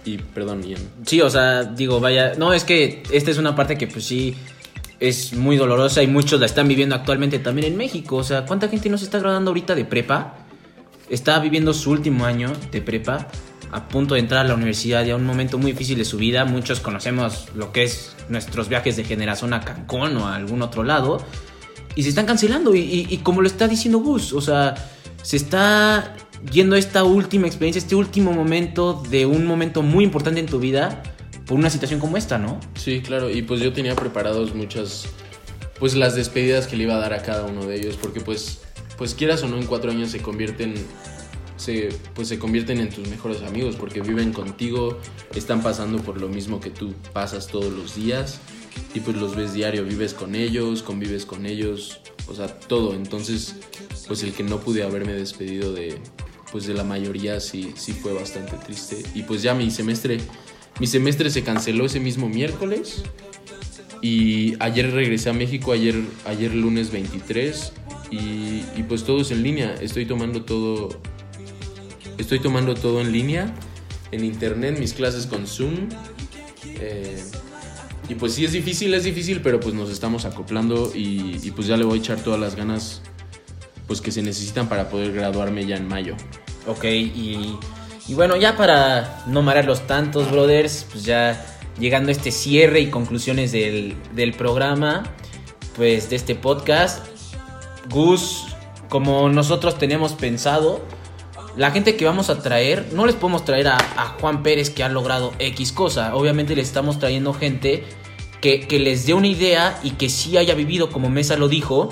y 0.05 0.17
perdón, 0.17 0.63
Ian. 0.63 0.81
Sí, 1.05 1.21
o 1.21 1.29
sea, 1.29 1.63
digo, 1.63 1.99
vaya, 1.99 2.33
no, 2.37 2.53
es 2.53 2.63
que 2.63 3.03
esta 3.11 3.31
es 3.31 3.37
una 3.37 3.55
parte 3.55 3.77
que 3.77 3.87
pues 3.87 4.05
sí 4.05 4.35
es 4.99 5.33
muy 5.33 5.57
dolorosa 5.57 6.01
y 6.03 6.07
muchos 6.07 6.39
la 6.39 6.45
están 6.45 6.67
viviendo 6.67 6.95
actualmente 6.95 7.39
también 7.39 7.67
en 7.67 7.77
México. 7.77 8.17
O 8.17 8.23
sea, 8.23 8.45
¿cuánta 8.45 8.67
gente 8.69 8.89
no 8.89 8.97
se 8.97 9.05
está 9.05 9.19
graduando 9.19 9.51
ahorita 9.51 9.75
de 9.75 9.85
prepa? 9.85 10.35
Está 11.09 11.39
viviendo 11.39 11.73
su 11.73 11.91
último 11.91 12.25
año 12.25 12.51
de 12.71 12.81
prepa, 12.81 13.27
a 13.71 13.87
punto 13.87 14.13
de 14.13 14.21
entrar 14.21 14.45
a 14.45 14.47
la 14.49 14.55
universidad 14.55 15.05
y 15.05 15.09
a 15.11 15.15
un 15.15 15.25
momento 15.25 15.57
muy 15.57 15.71
difícil 15.71 15.97
de 15.97 16.05
su 16.05 16.17
vida. 16.17 16.45
Muchos 16.45 16.79
conocemos 16.79 17.47
lo 17.55 17.71
que 17.71 17.83
es 17.83 18.15
nuestros 18.29 18.69
viajes 18.69 18.95
de 18.95 19.03
generación 19.03 19.53
a 19.53 19.61
Cancún 19.61 20.15
o 20.17 20.27
a 20.27 20.35
algún 20.35 20.61
otro 20.61 20.83
lado. 20.83 21.23
Y 21.95 22.03
se 22.03 22.09
están 22.09 22.25
cancelando. 22.25 22.73
Y, 22.73 22.79
y- 22.79 23.07
y 23.09 23.17
como 23.17 23.41
lo 23.41 23.47
está 23.47 23.67
diciendo 23.67 23.99
Gus, 23.99 24.31
o 24.33 24.41
sea, 24.41 24.73
se 25.21 25.37
está 25.37 26.15
yendo 26.51 26.75
esta 26.75 27.03
última 27.03 27.47
experiencia, 27.47 27.79
este 27.79 27.95
último 27.95 28.33
momento 28.33 29.01
de 29.09 29.25
un 29.25 29.45
momento 29.45 29.81
muy 29.81 30.03
importante 30.03 30.39
en 30.39 30.45
tu 30.45 30.59
vida 30.59 31.03
por 31.45 31.57
una 31.57 31.69
situación 31.69 31.99
como 31.99 32.17
esta, 32.17 32.37
¿no? 32.37 32.59
Sí, 32.75 33.01
claro, 33.01 33.29
y 33.29 33.41
pues 33.41 33.61
yo 33.61 33.73
tenía 33.73 33.95
preparados 33.95 34.55
muchas, 34.55 35.05
pues 35.79 35.95
las 35.95 36.15
despedidas 36.15 36.67
que 36.67 36.77
le 36.77 36.83
iba 36.83 36.95
a 36.95 36.99
dar 36.99 37.13
a 37.13 37.21
cada 37.21 37.45
uno 37.45 37.65
de 37.65 37.75
ellos, 37.75 37.97
porque 38.01 38.21
pues, 38.21 38.61
pues 38.97 39.13
quieras 39.13 39.43
o 39.43 39.47
no, 39.47 39.57
en 39.57 39.65
cuatro 39.65 39.91
años 39.91 40.11
se 40.11 40.21
convierten, 40.21 40.75
se, 41.57 41.89
pues 42.13 42.27
se 42.27 42.39
convierten 42.39 42.79
en 42.79 42.89
tus 42.89 43.07
mejores 43.09 43.41
amigos, 43.43 43.75
porque 43.75 44.01
viven 44.01 44.31
contigo, 44.31 44.99
están 45.35 45.61
pasando 45.61 46.01
por 46.01 46.19
lo 46.19 46.29
mismo 46.29 46.59
que 46.59 46.69
tú 46.69 46.93
pasas 47.11 47.47
todos 47.47 47.71
los 47.71 47.95
días, 47.95 48.39
y 48.93 48.99
pues 49.01 49.17
los 49.17 49.35
ves 49.35 49.53
diario, 49.53 49.83
vives 49.83 50.13
con 50.13 50.35
ellos, 50.35 50.81
convives 50.81 51.25
con 51.25 51.45
ellos, 51.45 51.99
o 52.27 52.33
sea, 52.33 52.47
todo, 52.47 52.93
entonces, 52.93 53.55
pues 54.07 54.23
el 54.23 54.33
que 54.33 54.43
no 54.43 54.59
pude 54.59 54.83
haberme 54.83 55.13
despedido 55.13 55.73
de, 55.73 55.99
pues 56.53 56.67
de 56.67 56.75
la 56.75 56.85
mayoría 56.85 57.41
sí, 57.41 57.73
sí 57.75 57.91
fue 57.91 58.13
bastante 58.13 58.55
triste, 58.57 59.03
y 59.13 59.23
pues 59.23 59.41
ya 59.41 59.53
mi 59.53 59.69
semestre... 59.69 60.19
Mi 60.79 60.87
semestre 60.87 61.29
se 61.29 61.43
canceló 61.43 61.85
ese 61.85 61.99
mismo 61.99 62.27
miércoles. 62.27 63.03
Y 64.01 64.55
ayer 64.59 64.91
regresé 64.91 65.29
a 65.29 65.33
México, 65.33 65.71
ayer, 65.71 65.95
ayer 66.25 66.53
lunes 66.53 66.91
23 66.91 67.73
y, 68.11 68.83
pues 68.87 69.03
todo 69.03 69.21
es 69.21 69.31
en 69.31 69.43
línea. 69.43 69.75
Estoy 69.81 70.05
tomando 70.05 70.43
todo, 70.43 70.89
estoy 72.17 72.39
tomando 72.39 72.73
todo 72.73 73.01
en 73.01 73.11
línea, 73.11 73.53
en 74.11 74.25
internet, 74.25 74.77
mis 74.77 74.93
clases 74.93 75.25
con 75.25 75.47
Zoom. 75.47 75.89
Eh, 76.65 77.23
y 78.09 78.15
pues 78.15 78.33
sí 78.33 78.45
es 78.45 78.51
difícil, 78.51 78.93
es 78.93 79.03
difícil, 79.03 79.41
pero 79.41 79.59
pues 79.59 79.73
nos 79.73 79.89
estamos 79.89 80.25
acoplando 80.25 80.91
y 80.93 81.51
pues 81.51 81.67
ya 81.67 81.77
le 81.77 81.85
voy 81.85 81.99
a 81.99 82.01
echar 82.01 82.19
todas 82.21 82.39
las 82.39 82.55
ganas 82.55 83.03
pues 83.87 84.01
que 84.01 84.11
se 84.11 84.21
necesitan 84.21 84.67
para 84.69 84.89
poder 84.89 85.13
graduarme 85.13 85.65
ya 85.65 85.75
en 85.75 85.87
mayo. 85.87 86.15
Ok, 86.67 86.85
y, 86.85 87.57
y 88.07 88.13
bueno, 88.13 88.35
ya 88.35 88.55
para 88.55 89.23
no 89.27 89.41
marearlos 89.41 89.87
tantos, 89.87 90.31
brothers, 90.31 90.85
pues 90.91 91.03
ya 91.03 91.45
llegando 91.79 92.09
a 92.09 92.11
este 92.11 92.31
cierre 92.31 92.79
y 92.79 92.89
conclusiones 92.89 93.51
del, 93.51 93.95
del 94.13 94.33
programa, 94.33 95.03
pues 95.75 96.09
de 96.09 96.15
este 96.15 96.35
podcast, 96.35 97.05
Gus, 97.89 98.45
como 98.89 99.29
nosotros 99.29 99.77
teníamos 99.77 100.13
pensado, 100.13 100.81
la 101.55 101.71
gente 101.71 101.95
que 101.95 102.05
vamos 102.05 102.29
a 102.29 102.41
traer, 102.41 102.89
no 102.93 103.05
les 103.05 103.15
podemos 103.15 103.45
traer 103.45 103.67
a, 103.67 103.77
Juan 104.19 104.43
Pérez 104.43 104.69
que 104.69 104.83
ha 104.83 104.89
logrado 104.89 105.33
X 105.39 105.71
cosa, 105.71 106.15
obviamente 106.15 106.55
le 106.55 106.61
estamos 106.61 106.99
trayendo 106.99 107.33
gente 107.33 107.83
que, 108.41 108.61
que 108.61 108.79
les 108.79 109.05
dé 109.05 109.13
una 109.13 109.27
idea 109.27 109.79
y 109.83 109.91
que 109.91 110.09
sí 110.09 110.37
haya 110.37 110.55
vivido, 110.55 110.89
como 110.89 111.09
Mesa 111.09 111.37
lo 111.37 111.47
dijo, 111.47 111.89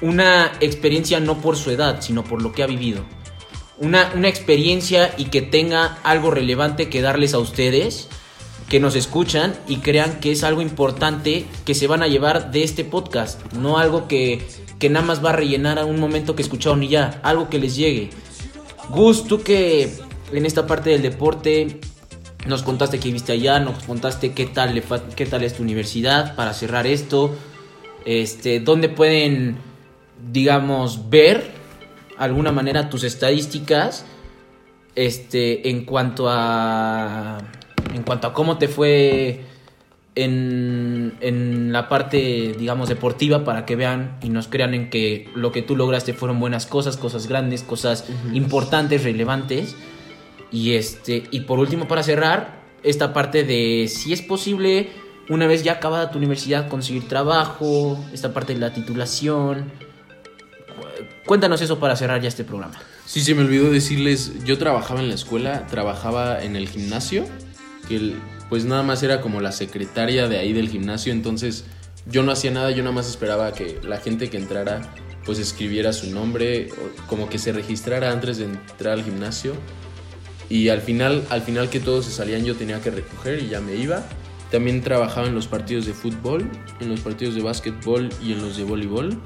una 0.00 0.52
experiencia 0.60 1.20
no 1.20 1.40
por 1.40 1.56
su 1.56 1.70
edad, 1.70 2.00
sino 2.00 2.24
por 2.24 2.42
lo 2.42 2.52
que 2.52 2.62
ha 2.62 2.66
vivido. 2.66 3.04
Una, 3.78 4.12
una 4.14 4.28
experiencia 4.28 5.14
y 5.16 5.26
que 5.26 5.42
tenga 5.42 5.98
algo 6.02 6.30
relevante 6.30 6.88
que 6.88 7.00
darles 7.00 7.34
a 7.34 7.38
ustedes, 7.38 8.08
que 8.68 8.80
nos 8.80 8.96
escuchan 8.96 9.54
y 9.66 9.76
crean 9.76 10.20
que 10.20 10.32
es 10.32 10.44
algo 10.44 10.60
importante 10.60 11.46
que 11.64 11.74
se 11.74 11.86
van 11.86 12.02
a 12.02 12.08
llevar 12.08 12.50
de 12.50 12.64
este 12.64 12.84
podcast. 12.84 13.52
No 13.52 13.78
algo 13.78 14.08
que, 14.08 14.46
que 14.78 14.90
nada 14.90 15.06
más 15.06 15.24
va 15.24 15.30
a 15.30 15.34
rellenar 15.34 15.78
a 15.78 15.84
un 15.84 15.98
momento 15.98 16.36
que 16.36 16.42
escucharon 16.42 16.82
y 16.82 16.88
ya, 16.88 17.20
algo 17.22 17.48
que 17.48 17.58
les 17.58 17.76
llegue. 17.76 18.10
Gus, 18.90 19.24
tú 19.24 19.42
que 19.42 19.92
en 20.32 20.46
esta 20.46 20.66
parte 20.66 20.90
del 20.90 21.02
deporte 21.02 21.80
nos 22.46 22.62
contaste 22.62 22.98
que 22.98 23.12
viste 23.12 23.32
allá, 23.32 23.60
nos 23.60 23.82
contaste 23.84 24.32
qué 24.32 24.46
tal, 24.46 24.82
qué 25.16 25.26
tal 25.26 25.44
es 25.44 25.54
tu 25.54 25.62
universidad 25.62 26.34
para 26.34 26.54
cerrar 26.54 26.86
esto, 26.86 27.34
este, 28.04 28.60
dónde 28.60 28.88
pueden, 28.88 29.58
digamos, 30.32 31.10
ver 31.10 31.50
alguna 32.16 32.52
manera 32.52 32.90
tus 32.90 33.04
estadísticas, 33.04 34.04
este, 34.94 35.70
en 35.70 35.84
cuanto 35.84 36.26
a, 36.28 37.38
en 37.94 38.02
cuanto 38.02 38.26
a 38.26 38.32
cómo 38.32 38.58
te 38.58 38.68
fue 38.68 39.44
en, 40.14 41.16
en 41.20 41.72
la 41.72 41.88
parte, 41.88 42.54
digamos, 42.58 42.88
deportiva 42.88 43.44
para 43.44 43.64
que 43.64 43.76
vean 43.76 44.18
y 44.22 44.30
nos 44.30 44.48
crean 44.48 44.74
en 44.74 44.90
que 44.90 45.30
lo 45.36 45.52
que 45.52 45.62
tú 45.62 45.76
lograste 45.76 46.12
fueron 46.12 46.40
buenas 46.40 46.66
cosas, 46.66 46.96
cosas 46.96 47.28
grandes, 47.28 47.62
cosas 47.62 48.08
importantes, 48.32 49.04
relevantes. 49.04 49.76
Y 50.50 50.72
este, 50.72 51.24
y 51.30 51.40
por 51.40 51.60
último, 51.60 51.86
para 51.86 52.02
cerrar, 52.02 52.58
esta 52.82 53.12
parte 53.12 53.44
de 53.44 53.86
si 53.88 54.12
es 54.12 54.22
posible, 54.22 54.88
una 55.28 55.46
vez 55.46 55.62
ya 55.62 55.74
acabada 55.74 56.10
tu 56.10 56.18
universidad, 56.18 56.68
conseguir 56.68 57.06
trabajo, 57.06 58.02
esta 58.12 58.32
parte 58.32 58.54
de 58.54 58.60
la 58.60 58.72
titulación. 58.72 59.70
Cu- 61.28 61.38
Cuéntanos 61.38 61.60
eso 61.60 61.78
para 61.78 61.94
cerrar 61.94 62.20
ya 62.22 62.28
este 62.28 62.42
programa. 62.42 62.74
Sí, 63.06 63.20
se 63.20 63.34
me 63.34 63.42
olvidó 63.42 63.70
decirles, 63.70 64.32
yo 64.44 64.56
trabajaba 64.58 65.00
en 65.00 65.08
la 65.08 65.14
escuela, 65.14 65.66
trabajaba 65.66 66.42
en 66.42 66.56
el 66.56 66.68
gimnasio, 66.68 67.26
que 67.86 68.14
pues 68.48 68.64
nada 68.64 68.82
más 68.82 69.02
era 69.02 69.20
como 69.20 69.40
la 69.42 69.52
secretaria 69.52 70.26
de 70.26 70.38
ahí 70.38 70.52
del 70.54 70.68
gimnasio, 70.70 71.12
entonces 71.12 71.64
yo 72.06 72.22
no 72.22 72.32
hacía 72.32 72.50
nada, 72.50 72.70
yo 72.70 72.82
nada 72.82 72.94
más 72.94 73.08
esperaba 73.08 73.52
que 73.52 73.78
la 73.84 73.98
gente 73.98 74.30
que 74.30 74.38
entrara 74.38 74.80
pues 75.26 75.38
escribiera 75.38 75.92
su 75.92 76.10
nombre, 76.10 76.70
como 77.06 77.28
que 77.28 77.38
se 77.38 77.52
registrara 77.52 78.10
antes 78.10 78.38
de 78.38 78.44
entrar 78.46 78.94
al 78.94 79.04
gimnasio. 79.04 79.52
Y 80.48 80.70
al 80.70 80.80
final, 80.80 81.24
al 81.28 81.42
final 81.42 81.68
que 81.68 81.78
todos 81.80 82.06
se 82.06 82.10
salían 82.10 82.46
yo 82.46 82.56
tenía 82.56 82.80
que 82.80 82.90
recoger 82.90 83.42
y 83.42 83.48
ya 83.50 83.60
me 83.60 83.74
iba. 83.76 84.02
También 84.50 84.82
trabajaba 84.82 85.26
en 85.26 85.34
los 85.34 85.46
partidos 85.46 85.84
de 85.84 85.92
fútbol, 85.92 86.50
en 86.80 86.88
los 86.88 87.00
partidos 87.00 87.34
de 87.34 87.42
básquetbol 87.42 88.08
y 88.24 88.32
en 88.32 88.40
los 88.40 88.56
de 88.56 88.64
voleibol 88.64 89.20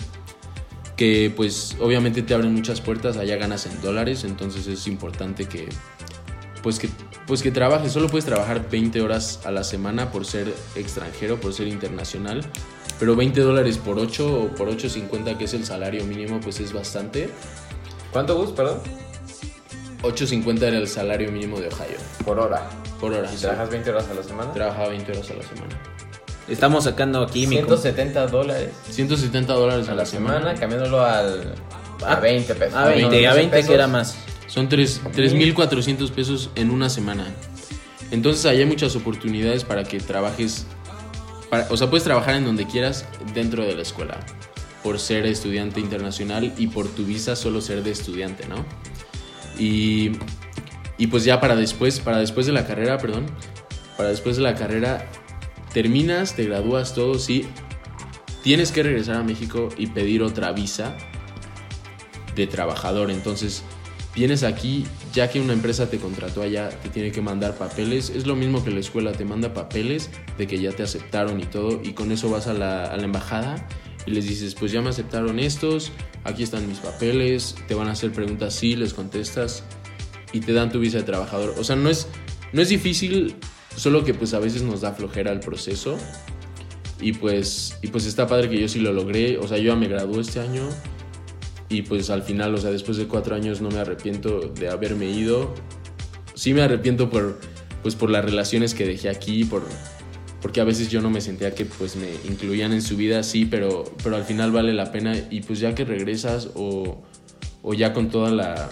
que 0.97 1.33
pues 1.35 1.77
obviamente 1.81 2.23
te 2.23 2.35
abren 2.35 2.53
muchas 2.55 2.81
puertas, 2.81 3.17
allá 3.17 3.37
ganas 3.37 3.67
en 3.67 3.81
dólares, 3.81 4.25
entonces 4.25 4.67
es 4.67 4.87
importante 4.87 5.47
que 5.47 5.69
pues 6.63 6.79
que 6.79 6.89
pues 7.27 7.43
que 7.43 7.51
trabajes, 7.51 7.93
solo 7.93 8.09
puedes 8.09 8.25
trabajar 8.25 8.69
20 8.69 9.01
horas 9.01 9.41
a 9.45 9.51
la 9.51 9.65
semana 9.65 10.11
por 10.11 10.27
ser 10.27 10.53
extranjero, 10.75 11.41
por 11.41 11.55
ser 11.55 11.69
internacional, 11.69 12.43
pero 12.99 13.17
20 13.17 13.41
dólares 13.41 13.79
por 13.79 13.99
8 13.99 14.43
o 14.43 14.49
por 14.49 14.69
8.50 14.69 15.37
que 15.39 15.45
es 15.45 15.55
el 15.55 15.65
salario 15.65 16.05
mínimo 16.05 16.41
pues 16.41 16.61
es 16.61 16.73
bastante. 16.73 17.31
¿Cuánto 18.13 18.37
Gus, 18.37 18.53
perdón? 18.53 18.81
8.50 20.03 20.63
era 20.63 20.79
el 20.79 20.89
salario 20.89 21.31
mínimo 21.31 21.61
de 21.61 21.69
Ohio 21.69 21.97
Por 22.25 22.39
hora. 22.41 22.69
por 23.01 23.13
hora. 23.13 23.31
¿Y 23.33 23.37
sí. 23.37 23.43
trabajas 23.43 23.71
20 23.71 23.91
horas 23.91 24.09
a 24.11 24.15
la 24.15 24.23
semana? 24.23 24.53
Trabajaba 24.53 24.89
20 24.89 25.13
horas 25.13 25.31
a 25.31 25.35
la 25.35 25.43
semana. 25.43 25.79
Estamos 26.49 26.85
sacando 26.85 27.23
aquí 27.23 27.47
mi... 27.47 27.57
170 27.57 28.27
dólares 28.27 28.71
170 28.91 29.53
dólares 29.53 29.89
a 29.89 29.95
la 29.95 30.05
semana, 30.07 30.55
cambiándolo 30.55 31.05
al, 31.05 31.55
a 32.05 32.17
20 32.17 32.55
pesos. 32.55 32.75
A 32.75 32.87
20, 32.87 33.27
a 33.27 33.31
12 33.31 33.41
20 33.41 33.67
que 33.67 33.75
era 33.75 33.87
más. 33.87 34.17
Son 34.49 34.69
tres- 34.69 35.01
3.400 35.05 36.11
pesos 36.11 36.51
en 36.57 36.71
una 36.71 36.91
semana. 36.91 37.27
Entonces 38.11 38.45
ahí 38.45 38.59
hay 38.59 38.67
muchas 38.67 38.95
oportunidades 38.97 39.65
para 39.65 39.85
que 39.85 39.99
trabajes, 40.01 40.67
para- 41.49 41.67
o 41.71 41.77
sea, 41.77 41.89
puedes 41.89 42.05
trabajar 42.05 42.35
en 42.35 42.45
donde 42.45 42.67
quieras 42.67 43.07
dentro 43.35 43.65
de 43.65 43.75
la 43.75 43.83
escuela, 43.83 44.19
por 44.83 44.99
ser 44.99 45.25
estudiante 45.27 45.81
internacional 45.81 46.53
y 46.59 46.67
por 46.67 46.89
tu 46.89 47.05
visa 47.05 47.37
solo 47.37 47.61
ser 47.61 47.83
de 47.83 47.93
estudiante, 47.93 48.47
¿no? 48.49 48.67
Y, 49.59 50.13
y 50.99 51.07
pues 51.07 51.25
ya 51.25 51.41
para 51.41 51.55
después, 51.57 52.01
para 52.01 52.19
después 52.19 52.47
de 52.47 52.53
la 52.53 52.67
carrera, 52.67 52.99
perdón, 52.99 53.27
para 53.97 54.09
después 54.11 54.37
de 54.37 54.43
la 54.43 54.55
carrera, 54.55 55.07
terminas, 55.73 56.35
te 56.37 56.45
gradúas 56.45 56.95
todo, 56.95 57.19
sí, 57.19 57.47
tienes 58.43 58.73
que 58.73 58.83
regresar 58.83 59.17
a 59.17 59.23
México 59.23 59.69
y 59.77 59.89
pedir 59.89 60.23
otra 60.23 60.53
visa 60.53 60.97
de 62.35 62.47
trabajador. 62.47 63.11
Entonces, 63.11 63.63
vienes 64.15 64.43
aquí, 64.43 64.85
ya 65.13 65.31
que 65.31 65.41
una 65.41 65.53
empresa 65.53 65.89
te 65.91 65.99
contrató 65.99 66.43
allá, 66.43 66.69
te 66.69 66.89
tiene 66.89 67.13
que 67.13 67.21
mandar 67.21 67.57
papeles. 67.57 68.11
Es 68.11 68.27
lo 68.27 68.37
mismo 68.37 68.65
que 68.65 68.71
la 68.71 68.81
escuela, 68.81 69.13
te 69.13 69.25
manda 69.25 69.55
papeles 69.55 70.11
de 70.39 70.47
que 70.47 70.61
ya 70.61 70.73
te 70.73 70.83
aceptaron 70.83 71.41
y 71.41 71.45
todo. 71.45 71.81
Y 71.83 71.93
con 71.93 72.13
eso 72.13 72.31
vas 72.31 72.47
a 72.47 72.55
la, 72.55 72.85
a 72.85 72.97
la 72.97 73.05
embajada 73.05 73.67
y 74.07 74.11
les 74.11 74.27
dices, 74.27 74.55
pues 74.55 74.73
ya 74.73 74.83
me 74.83 74.91
aceptaron 74.91 75.39
estos, 75.39 75.93
aquí 76.25 76.43
están 76.43 76.67
mis 76.69 76.79
papeles, 76.79 77.55
te 77.69 77.75
van 77.75 77.89
a 77.89 77.93
hacer 77.93 78.13
preguntas, 78.13 78.55
sí, 78.55 78.75
les 78.75 78.95
contestas 78.95 79.63
y 80.33 80.41
te 80.41 80.53
dan 80.53 80.73
tu 80.73 80.81
visa 80.81 80.99
de 80.99 81.05
trabajador. 81.05 81.55
O 81.59 81.65
sea, 81.65 81.77
no 81.77 81.89
es, 81.89 82.09
no 82.53 82.63
es 82.63 82.69
difícil, 82.69 83.37
solo 83.77 84.05
que 84.05 84.15
pues 84.15 84.35
a 84.35 84.39
veces 84.39 84.63
nos 84.63 84.81
da 84.81 84.93
flojera 84.93 85.33
el 85.33 85.41
proceso. 85.41 85.97
Y 87.01 87.15
pues, 87.15 87.77
y 87.83 87.89
pues 87.89 88.07
está 88.07 88.27
padre 88.27 88.49
que 88.49 88.61
yo 88.61 88.69
sí 88.69 88.79
lo 88.79 88.93
logré. 88.93 89.39
O 89.39 89.49
sea, 89.49 89.59
yo 89.59 89.73
ya 89.73 89.77
me 89.77 89.89
gradué 89.89 90.21
este 90.21 90.41
año. 90.41 90.69
Y 91.69 91.83
pues 91.83 92.11
al 92.11 92.23
final, 92.23 92.55
o 92.55 92.59
sea, 92.59 92.71
después 92.71 92.97
de 92.97 93.07
cuatro 93.07 93.35
años 93.35 93.61
no 93.61 93.71
me 93.71 93.79
arrepiento 93.79 94.41
de 94.41 94.69
haberme 94.69 95.11
ido. 95.11 95.55
Sí 96.35 96.55
me 96.55 96.63
arrepiento 96.63 97.11
por, 97.11 97.41
pues 97.83 97.95
por 97.97 98.11
las 98.11 98.25
relaciones 98.25 98.75
que 98.75 98.87
dejé 98.87 99.09
aquí, 99.09 99.45
por, 99.45 99.65
porque 100.41 100.61
a 100.61 100.65
veces 100.65 100.91
yo 100.91 101.01
no 101.01 101.11
me 101.11 101.21
sentía 101.21 101.55
que 101.55 101.65
pues 101.65 101.97
me 101.97 102.09
incluían 102.29 102.73
en 102.73 102.83
su 102.83 102.97
vida, 102.97 103.23
sí, 103.23 103.47
pero, 103.47 103.85
pero 104.03 104.17
al 104.17 104.25
final 104.25 104.53
vale 104.53 104.73
la 104.73 104.93
pena. 104.93 105.15
Y 105.31 105.41
pues 105.41 105.61
ya 105.61 105.75
que 105.75 105.85
regresas 105.85 106.51
o, 106.55 107.03
o 107.63 107.75
ya 107.75 107.93
con 107.93 108.11
toda 108.11 108.31
la, 108.31 108.69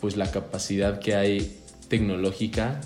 pues 0.00 0.16
la 0.16 0.30
capacidad 0.30 0.98
que 0.98 1.14
hay 1.14 1.58
tecnológica, 1.88 2.80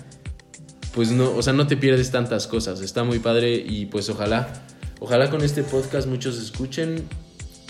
pues 0.93 1.11
no, 1.11 1.31
o 1.31 1.41
sea, 1.41 1.53
no 1.53 1.67
te 1.67 1.77
pierdes 1.77 2.11
tantas 2.11 2.47
cosas. 2.47 2.81
Está 2.81 3.03
muy 3.03 3.19
padre 3.19 3.55
y 3.55 3.85
pues 3.85 4.09
ojalá, 4.09 4.65
ojalá 4.99 5.29
con 5.29 5.41
este 5.41 5.63
podcast 5.63 6.07
muchos 6.07 6.37
escuchen 6.37 7.05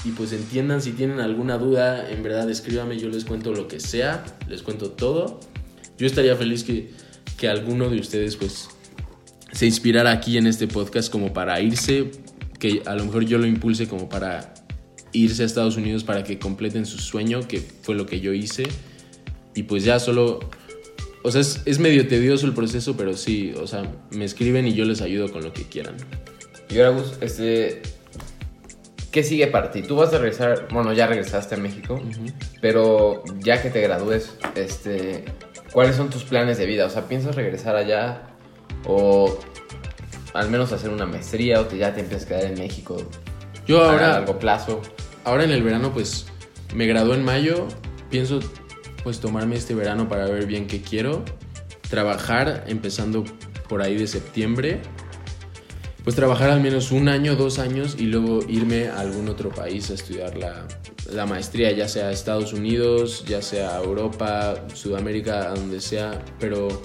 y 0.04 0.12
pues 0.12 0.34
entiendan 0.34 0.82
si 0.82 0.92
tienen 0.92 1.20
alguna 1.20 1.58
duda, 1.58 2.10
en 2.10 2.24
verdad 2.24 2.50
escríbame, 2.50 2.98
yo 2.98 3.10
les 3.10 3.26
cuento 3.26 3.54
lo 3.54 3.68
que 3.68 3.80
sea, 3.80 4.24
les 4.48 4.64
cuento 4.64 4.92
todo. 4.92 5.40
Yo 5.98 6.08
estaría 6.08 6.36
feliz 6.36 6.64
que, 6.64 6.92
que 7.38 7.48
alguno 7.48 7.90
de 7.90 8.00
ustedes 8.00 8.36
pues 8.36 8.70
se 9.52 9.66
inspirara 9.66 10.12
aquí 10.12 10.38
en 10.38 10.48
este 10.48 10.68
podcast 10.68 11.12
como 11.12 11.34
para 11.34 11.60
irse, 11.62 12.12
que 12.60 12.82
a 12.86 12.96
lo 12.96 13.06
mejor 13.06 13.26
yo 13.26 13.38
lo 13.38 13.46
impulse 13.46 13.88
como 13.88 14.10
para 14.10 14.54
irse 15.14 15.44
a 15.44 15.46
Estados 15.46 15.78
Unidos 15.78 16.04
para 16.04 16.24
que 16.24 16.40
completen 16.40 16.86
su 16.86 16.98
sueño, 16.98 17.48
que 17.48 17.60
fue 17.60 17.96
lo 17.96 18.06
que 18.06 18.20
yo 18.20 18.34
hice. 18.34 18.64
Y 19.54 19.64
pues 19.64 19.84
ya 19.84 20.00
solo, 20.00 20.40
o 21.24 21.32
sea, 21.32 21.42
es, 21.42 21.62
es 21.66 21.80
medio 21.80 22.08
tedioso 22.08 22.46
el 22.46 22.54
proceso, 22.54 22.98
pero 22.98 23.16
sí, 23.16 23.54
o 23.62 23.68
sea, 23.68 23.84
me 24.12 24.26
escriben 24.26 24.68
y 24.68 24.74
yo 24.74 24.86
les 24.86 25.02
ayudo 25.02 25.32
con 25.32 25.44
lo 25.44 25.54
que 25.54 25.64
quieran. 25.64 25.96
Y 26.70 26.80
ahora, 26.80 26.98
Gus, 26.98 27.14
este, 27.22 27.82
¿qué 29.12 29.24
sigue 29.24 29.48
para 29.48 29.72
ti? 29.72 29.82
Tú 29.82 29.96
vas 29.96 30.14
a 30.14 30.18
regresar, 30.18 30.68
bueno, 30.72 30.94
ya 30.94 31.08
regresaste 31.08 31.56
a 31.56 31.58
México, 31.58 32.02
pero 32.62 33.24
ya 33.40 33.62
que 33.62 33.70
te 33.70 33.82
gradúes, 33.82 34.34
este, 34.56 35.26
¿cuáles 35.74 35.96
son 35.96 36.10
tus 36.10 36.24
planes 36.24 36.58
de 36.58 36.66
vida? 36.66 36.86
O 36.86 36.90
sea, 36.90 37.08
¿piensas 37.08 37.36
regresar 37.36 37.76
allá 37.76 38.24
o 38.86 39.38
al 40.34 40.50
menos 40.50 40.72
hacer 40.72 40.90
una 40.90 41.06
maestría 41.06 41.60
o 41.60 41.66
te, 41.66 41.78
ya 41.78 41.94
te 41.94 42.00
empiezas 42.00 42.26
a 42.26 42.30
quedar 42.30 42.46
en 42.46 42.58
México 42.58 42.98
Yo 43.68 43.84
a 43.84 43.92
ahora, 43.92 44.08
largo 44.10 44.40
plazo? 44.40 44.82
ahora 45.26 45.44
en 45.44 45.52
el 45.52 45.62
verano 45.62 45.92
pues 45.94 46.26
me 46.74 46.88
gradué 46.88 47.16
en 47.16 47.26
mayo, 47.26 47.68
pienso 48.10 48.40
pues 49.04 49.20
tomarme 49.20 49.56
este 49.56 49.76
verano 49.76 50.08
para 50.08 50.26
ver 50.26 50.46
bien 50.46 50.68
qué 50.68 50.82
quiero, 50.82 51.24
trabajar 51.90 52.66
empezando 52.68 53.24
por 53.68 53.82
ahí 53.82 53.96
de 53.96 54.08
septiembre, 54.08 54.82
pues 56.04 56.16
trabajar 56.16 56.50
al 56.50 56.62
menos 56.62 56.92
un 56.92 57.10
año, 57.10 57.36
dos 57.36 57.60
años 57.60 57.96
y 58.00 58.04
luego 58.04 58.40
irme 58.48 58.88
a 58.88 59.00
algún 59.00 59.30
otro 59.30 59.50
país 59.50 59.92
a 59.92 59.94
estudiar 59.94 60.38
la, 60.38 60.68
la 61.12 61.26
maestría, 61.26 61.72
ya 61.72 61.88
sea 61.88 62.08
a 62.08 62.12
Estados 62.12 62.54
Unidos, 62.54 63.24
ya 63.28 63.42
sea 63.42 63.78
a 63.78 63.84
Europa, 63.84 64.66
Sudamérica, 64.74 65.52
a 65.52 65.56
donde 65.56 65.82
sea, 65.82 66.24
pero 66.40 66.82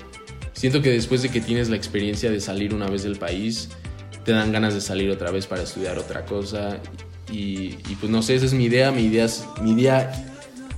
siento 0.53 0.83
que 0.83 0.91
después 0.91 1.23
de 1.23 1.31
que 1.31 1.41
tienes 1.41 1.69
la 1.69 1.77
experiencia 1.77 2.31
de 2.31 2.41
salir 2.41 2.75
una 2.75 2.89
vez 2.89 3.03
del 3.03 3.17
país, 3.17 3.71
te 4.25 4.33
dan 4.33 4.53
ganas 4.53 4.75
de 4.75 4.81
salir 4.81 5.11
otra 5.11 5.31
vez 5.31 5.47
para 5.47 5.63
estudiar 5.63 5.99
otra 5.99 6.25
cosa. 6.25 6.79
Y, 7.31 7.77
y 7.89 7.97
pues 8.01 8.11
no 8.11 8.23
sé, 8.23 8.35
esa 8.35 8.47
es 8.47 8.55
mi 8.55 8.65
idea, 8.65 8.91
mi 8.91 9.05
idea, 9.05 9.27
mi 9.63 9.73
idea, 9.73 10.36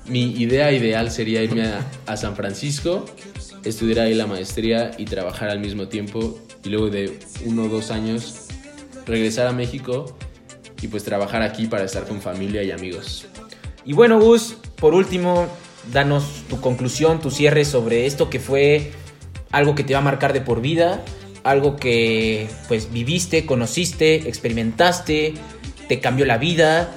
mi 0.09 0.33
idea 0.33 0.73
ideal 0.73 1.11
sería 1.11 1.42
irme 1.42 1.71
a, 2.07 2.16
San 2.16 2.35
Francisco, 2.35 3.05
estudiar 3.64 4.07
ahí 4.07 4.14
la 4.14 4.27
maestría 4.27 4.90
y 4.97 5.05
trabajar 5.05 5.51
al 5.51 5.61
mismo 5.61 5.88
tiempo 5.88 6.38
y 6.64 6.71
luego 6.71 6.88
de 6.90 7.18
uno 7.44 7.64
o 7.64 7.68
dos 7.68 7.90
años 7.90 8.47
regresar 9.07 9.47
a 9.47 9.53
México 9.53 10.16
y 10.81 10.88
pues 10.88 11.05
trabajar 11.05 11.42
aquí 11.42 11.66
para 11.66 11.85
estar 11.85 12.07
con 12.07 12.21
familia 12.21 12.62
y 12.62 12.71
amigos. 12.71 13.27
Y 13.85 13.92
bueno, 13.92 14.21
Gus, 14.21 14.57
por 14.77 14.94
último, 14.94 15.49
danos 15.92 16.25
tu 16.49 16.61
conclusión, 16.61 17.21
tu 17.21 17.31
cierre 17.31 17.64
sobre 17.64 18.07
esto 18.07 18.31
que 18.31 18.40
fue 18.40 18.92
algo 19.51 19.75
que 19.75 19.85
te 19.85 19.94
va 19.94 20.01
a 20.01 20.03
marcar 20.03 20.33
de 20.33 20.40
por 20.40 20.61
vida, 20.61 21.03
algo 21.44 21.77
que 21.77 22.49
pues 22.68 22.92
viviste, 22.92 23.47
conociste, 23.47 24.29
experimentaste, 24.29 25.35
te 25.88 26.01
cambió 26.01 26.27
la 26.27 26.38
vida, 26.38 26.92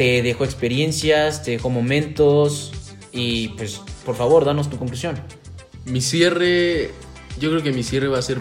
te 0.00 0.22
dejó 0.22 0.44
experiencias, 0.44 1.42
te 1.42 1.50
dejó 1.50 1.68
momentos 1.68 2.72
y 3.12 3.48
pues 3.48 3.82
por 4.06 4.16
favor, 4.16 4.46
danos 4.46 4.70
tu 4.70 4.78
conclusión. 4.78 5.20
Mi 5.84 6.00
cierre, 6.00 6.90
yo 7.38 7.50
creo 7.50 7.62
que 7.62 7.70
mi 7.70 7.82
cierre 7.82 8.08
va 8.08 8.18
a 8.18 8.22
ser 8.22 8.38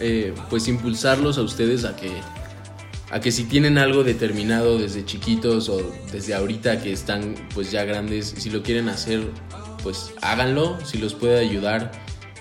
eh, 0.00 0.34
pues 0.50 0.66
impulsarlos 0.66 1.38
a 1.38 1.42
ustedes 1.42 1.84
a 1.84 1.94
que 1.94 2.10
a 3.12 3.20
que 3.20 3.30
si 3.30 3.44
tienen 3.44 3.78
algo 3.78 4.02
determinado 4.02 4.78
desde 4.78 5.04
chiquitos 5.04 5.68
o 5.68 5.92
desde 6.10 6.34
ahorita 6.34 6.82
que 6.82 6.90
están 6.90 7.36
pues 7.54 7.70
ya 7.70 7.84
grandes, 7.84 8.34
si 8.36 8.50
lo 8.50 8.64
quieren 8.64 8.88
hacer, 8.88 9.30
pues 9.84 10.12
háganlo, 10.22 10.84
si 10.84 10.98
los 10.98 11.14
puede 11.14 11.38
ayudar, 11.38 11.92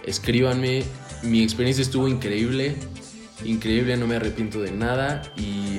escríbanme. 0.08 0.86
Mi 1.22 1.44
experiencia 1.44 1.84
estuvo 1.84 2.08
increíble, 2.08 2.74
increíble, 3.44 3.96
no 3.96 4.08
me 4.08 4.16
arrepiento 4.16 4.60
de 4.60 4.72
nada 4.72 5.22
y, 5.38 5.78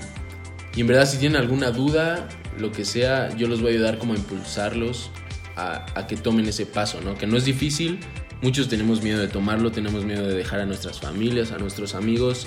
y 0.76 0.82
en 0.82 0.86
verdad 0.86 1.10
si 1.10 1.16
tienen 1.16 1.36
alguna 1.36 1.72
duda, 1.72 2.28
lo 2.58 2.72
que 2.72 2.84
sea, 2.84 3.34
yo 3.36 3.48
los 3.48 3.60
voy 3.60 3.72
a 3.72 3.74
ayudar 3.74 3.98
como 3.98 4.14
a 4.14 4.16
impulsarlos 4.16 5.10
a, 5.56 6.06
que 6.06 6.16
tomen 6.16 6.46
ese 6.46 6.66
paso, 6.66 7.00
¿no? 7.00 7.16
Que 7.16 7.26
no 7.26 7.36
es 7.36 7.44
difícil, 7.44 7.98
muchos 8.42 8.68
tenemos 8.68 9.02
miedo 9.02 9.20
de 9.20 9.28
tomarlo, 9.28 9.72
tenemos 9.72 10.04
miedo 10.04 10.26
de 10.26 10.34
dejar 10.34 10.60
a 10.60 10.66
nuestras 10.66 11.00
familias, 11.00 11.52
a 11.52 11.58
nuestros 11.58 11.94
amigos, 11.94 12.46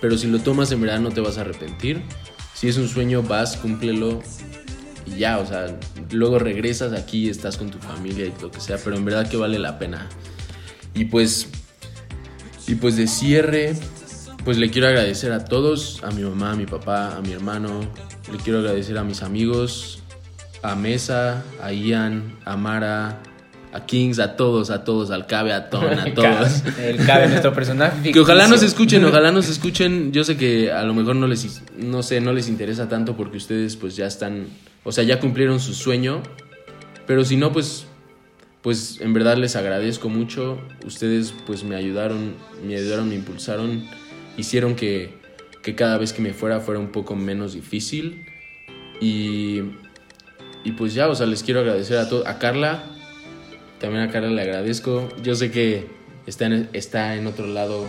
pero 0.00 0.18
si 0.18 0.26
lo 0.26 0.38
tomas 0.38 0.70
en 0.72 0.80
verdad 0.82 1.00
no 1.00 1.10
te 1.10 1.20
vas 1.20 1.38
a 1.38 1.42
arrepentir. 1.42 2.02
Si 2.54 2.68
es 2.68 2.76
un 2.76 2.88
sueño, 2.88 3.22
vas, 3.22 3.56
cúmplelo 3.56 4.22
y 5.06 5.18
ya, 5.18 5.38
o 5.38 5.46
sea, 5.46 5.78
luego 6.10 6.38
regresas 6.38 6.92
aquí, 6.92 7.28
estás 7.28 7.56
con 7.56 7.70
tu 7.70 7.78
familia 7.78 8.26
y 8.26 8.32
lo 8.40 8.50
que 8.50 8.60
sea, 8.60 8.78
pero 8.82 8.96
en 8.96 9.04
verdad 9.04 9.28
que 9.28 9.36
vale 9.36 9.58
la 9.58 9.78
pena. 9.78 10.08
Y 10.94 11.06
pues, 11.06 11.48
y 12.66 12.74
pues 12.74 12.96
de 12.96 13.06
cierre, 13.06 13.74
pues 14.46 14.58
le 14.58 14.70
quiero 14.70 14.86
agradecer 14.86 15.32
a 15.32 15.44
todos, 15.44 16.00
a 16.04 16.12
mi 16.12 16.22
mamá, 16.22 16.52
a 16.52 16.54
mi 16.54 16.66
papá, 16.66 17.16
a 17.16 17.20
mi 17.20 17.32
hermano, 17.32 17.80
le 18.30 18.38
quiero 18.38 18.60
agradecer 18.60 18.96
a 18.96 19.02
mis 19.02 19.24
amigos, 19.24 19.98
a 20.62 20.76
Mesa, 20.76 21.42
a 21.60 21.72
Ian, 21.72 22.36
a 22.44 22.56
Mara, 22.56 23.22
a 23.72 23.86
Kings, 23.86 24.20
a 24.20 24.36
todos, 24.36 24.70
a 24.70 24.84
todos, 24.84 25.10
al 25.10 25.26
Cabe, 25.26 25.52
a 25.52 25.68
Ton, 25.68 25.98
a 25.98 26.04
todos. 26.14 26.62
El 26.78 27.04
cabe 27.04 27.26
nuestro 27.30 27.52
personaje. 27.54 28.12
Que 28.12 28.20
ojalá 28.20 28.46
nos 28.46 28.62
escuchen, 28.62 29.04
ojalá 29.04 29.32
nos 29.32 29.48
escuchen. 29.48 30.12
Yo 30.12 30.22
sé 30.22 30.36
que 30.36 30.70
a 30.70 30.84
lo 30.84 30.94
mejor 30.94 31.16
no 31.16 31.26
les, 31.26 31.62
no 31.76 32.04
sé, 32.04 32.20
no 32.20 32.32
les 32.32 32.48
interesa 32.48 32.88
tanto 32.88 33.16
porque 33.16 33.38
ustedes 33.38 33.74
pues 33.74 33.96
ya 33.96 34.06
están, 34.06 34.46
o 34.84 34.92
sea, 34.92 35.02
ya 35.02 35.18
cumplieron 35.18 35.58
su 35.58 35.74
sueño. 35.74 36.22
Pero 37.04 37.24
si 37.24 37.36
no, 37.36 37.52
pues, 37.52 37.86
pues 38.62 39.00
en 39.00 39.12
verdad 39.12 39.38
les 39.38 39.56
agradezco 39.56 40.08
mucho. 40.08 40.60
Ustedes 40.84 41.34
pues 41.48 41.64
me 41.64 41.74
ayudaron, 41.74 42.36
me 42.64 42.76
ayudaron, 42.76 43.08
me 43.08 43.16
impulsaron, 43.16 43.84
hicieron 44.36 44.76
que, 44.76 45.14
que 45.62 45.74
cada 45.74 45.98
vez 45.98 46.12
que 46.12 46.22
me 46.22 46.32
fuera 46.32 46.60
fuera 46.60 46.80
un 46.80 46.92
poco 46.92 47.16
menos 47.16 47.52
difícil. 47.54 48.26
Y, 49.00 49.62
y 50.64 50.72
pues 50.72 50.94
ya, 50.94 51.08
o 51.08 51.14
sea, 51.14 51.26
les 51.26 51.42
quiero 51.42 51.60
agradecer 51.60 51.98
a 51.98 52.08
todos, 52.08 52.26
a 52.26 52.38
Carla, 52.38 52.84
también 53.78 54.02
a 54.02 54.10
Carla 54.10 54.30
le 54.30 54.42
agradezco. 54.42 55.08
Yo 55.22 55.34
sé 55.34 55.50
que 55.50 55.86
está 56.26 56.46
en, 56.46 56.68
está 56.72 57.14
en 57.14 57.26
otro 57.26 57.46
lado 57.46 57.86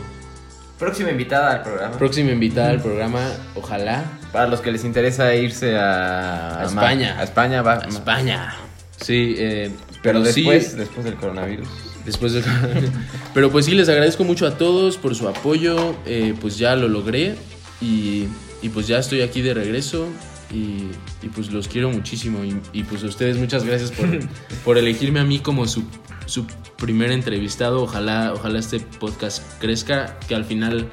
Próxima 0.78 1.10
invitada 1.10 1.54
al 1.54 1.64
programa. 1.64 1.98
Próxima 1.98 2.32
invitada 2.32 2.70
al 2.70 2.82
programa, 2.82 3.32
ojalá. 3.56 4.04
Para 4.32 4.48
los 4.48 4.62
que 4.62 4.72
les 4.72 4.86
interesa 4.86 5.34
irse 5.34 5.76
a, 5.76 6.62
A 6.62 6.66
España. 6.66 7.16
A 7.20 7.24
España 7.24 7.62
va. 7.64 7.80
A 7.84 7.88
España. 7.88 8.56
Sí, 9.02 9.36
eh, 9.38 9.72
Pero 10.04 10.24
sí, 10.26 10.44
después, 10.44 10.78
después 10.78 11.06
del 11.06 11.16
coronavirus. 11.16 11.68
Después 12.08 12.34
de... 12.34 12.42
Pero 13.36 13.52
pues 13.52 13.66
sí, 13.66 13.76
les 13.76 13.88
agradezco 13.90 14.24
mucho 14.24 14.48
a 14.48 14.58
todos 14.58 14.98
por 14.98 15.14
su 15.14 15.28
apoyo. 15.28 15.96
eh, 16.08 16.34
pues 16.42 16.58
ya 16.58 16.76
lo 16.76 16.88
logré 16.88 17.36
y, 17.80 18.26
y 18.64 18.70
pues 18.70 18.88
ya 18.88 18.98
estoy 18.98 19.22
aquí 19.22 19.44
de 19.44 19.54
regreso. 19.54 20.08
Y, 20.50 20.88
y 21.22 21.30
pues 21.36 21.52
los 21.52 21.68
quiero 21.68 21.92
muchísimo. 21.92 22.44
Y, 22.44 22.60
y, 22.72 22.84
pues 22.84 23.04
a 23.04 23.08
ustedes 23.08 23.38
muchas 23.38 23.66
gracias 23.66 23.92
por, 23.92 24.08
por 24.66 24.78
elegirme 24.78 25.20
a 25.20 25.26
mí 25.26 25.40
como 25.40 25.68
su, 25.68 25.84
su 26.26 26.48
primer 26.78 27.12
entrevistado. 27.12 27.84
Ojalá, 27.84 28.32
ojalá 28.34 28.58
este 28.58 28.80
podcast 28.80 29.44
crezca, 29.60 30.18
que 30.28 30.34
al 30.36 30.46
final 30.46 30.90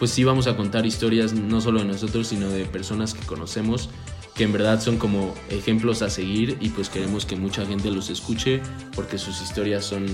pues 0.00 0.10
sí 0.10 0.24
vamos 0.24 0.46
a 0.46 0.56
contar 0.56 0.86
historias 0.86 1.34
no 1.34 1.60
solo 1.60 1.80
de 1.80 1.84
nosotros, 1.86 2.26
sino 2.26 2.48
de 2.48 2.64
personas 2.64 3.12
que 3.12 3.24
conocemos, 3.26 3.90
que 4.34 4.44
en 4.44 4.52
verdad 4.52 4.80
son 4.80 4.96
como 4.96 5.34
ejemplos 5.50 6.02
a 6.02 6.10
seguir 6.10 6.56
y 6.60 6.70
pues 6.70 6.88
queremos 6.88 7.26
que 7.26 7.36
mucha 7.36 7.66
gente 7.66 7.90
los 7.90 8.10
escuche 8.10 8.60
porque 8.94 9.18
sus 9.18 9.40
historias 9.42 9.84
son 9.84 10.06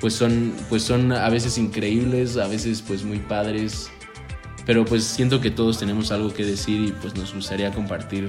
pues 0.00 0.14
son 0.14 0.52
pues 0.68 0.82
son 0.82 1.12
a 1.12 1.28
veces 1.28 1.58
increíbles, 1.58 2.36
a 2.36 2.46
veces 2.46 2.82
pues 2.86 3.04
muy 3.04 3.18
padres, 3.18 3.90
pero 4.66 4.84
pues 4.84 5.04
siento 5.04 5.40
que 5.40 5.50
todos 5.50 5.78
tenemos 5.78 6.12
algo 6.12 6.32
que 6.32 6.44
decir 6.44 6.88
y 6.88 6.92
pues 6.92 7.14
nos 7.16 7.34
gustaría 7.34 7.72
compartir 7.72 8.28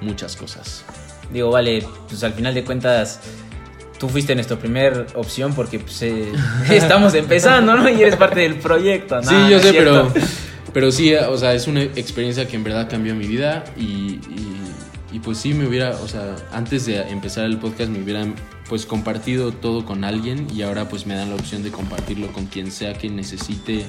muchas 0.00 0.36
cosas. 0.36 0.84
Digo, 1.32 1.50
vale, 1.50 1.86
pues 2.08 2.24
al 2.24 2.32
final 2.32 2.54
de 2.54 2.64
cuentas, 2.64 3.20
tú 3.98 4.08
fuiste 4.08 4.34
nuestra 4.34 4.58
primera 4.58 5.06
opción 5.14 5.54
porque 5.54 5.78
pues, 5.78 6.02
eh, 6.02 6.32
estamos 6.70 7.14
empezando, 7.14 7.76
¿no? 7.76 7.88
Y 7.88 8.02
eres 8.02 8.16
parte 8.16 8.40
del 8.40 8.56
proyecto, 8.56 9.16
¿no? 9.16 9.22
sí, 9.22 9.34
No 9.34 9.50
yo 9.50 9.56
es 9.58 9.62
sé, 9.62 9.72
pero, 9.72 10.12
pero 10.72 10.90
sí, 10.90 11.14
o 11.14 11.36
sea, 11.36 11.54
es 11.54 11.66
una 11.66 11.82
experiencia 11.82 12.48
que 12.48 12.56
en 12.56 12.64
verdad 12.64 12.88
cambió 12.88 13.14
mi 13.14 13.26
vida 13.26 13.64
y, 13.76 13.82
y, 13.82 14.49
y 15.12 15.18
pues 15.20 15.38
sí 15.38 15.54
me 15.54 15.66
hubiera, 15.66 15.90
o 15.90 16.08
sea, 16.08 16.36
antes 16.52 16.86
de 16.86 17.00
empezar 17.10 17.44
el 17.44 17.58
podcast 17.58 17.90
me 17.90 18.02
hubieran 18.02 18.34
pues 18.68 18.86
compartido 18.86 19.52
todo 19.52 19.84
con 19.84 20.04
alguien 20.04 20.46
y 20.54 20.62
ahora 20.62 20.88
pues 20.88 21.06
me 21.06 21.14
dan 21.14 21.30
la 21.30 21.34
opción 21.34 21.62
de 21.62 21.70
compartirlo 21.70 22.32
con 22.32 22.46
quien 22.46 22.70
sea 22.70 22.94
que 22.94 23.08
necesite 23.08 23.84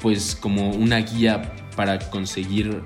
pues 0.00 0.36
como 0.36 0.70
una 0.70 0.98
guía 0.98 1.54
para 1.76 1.98
conseguir 1.98 2.82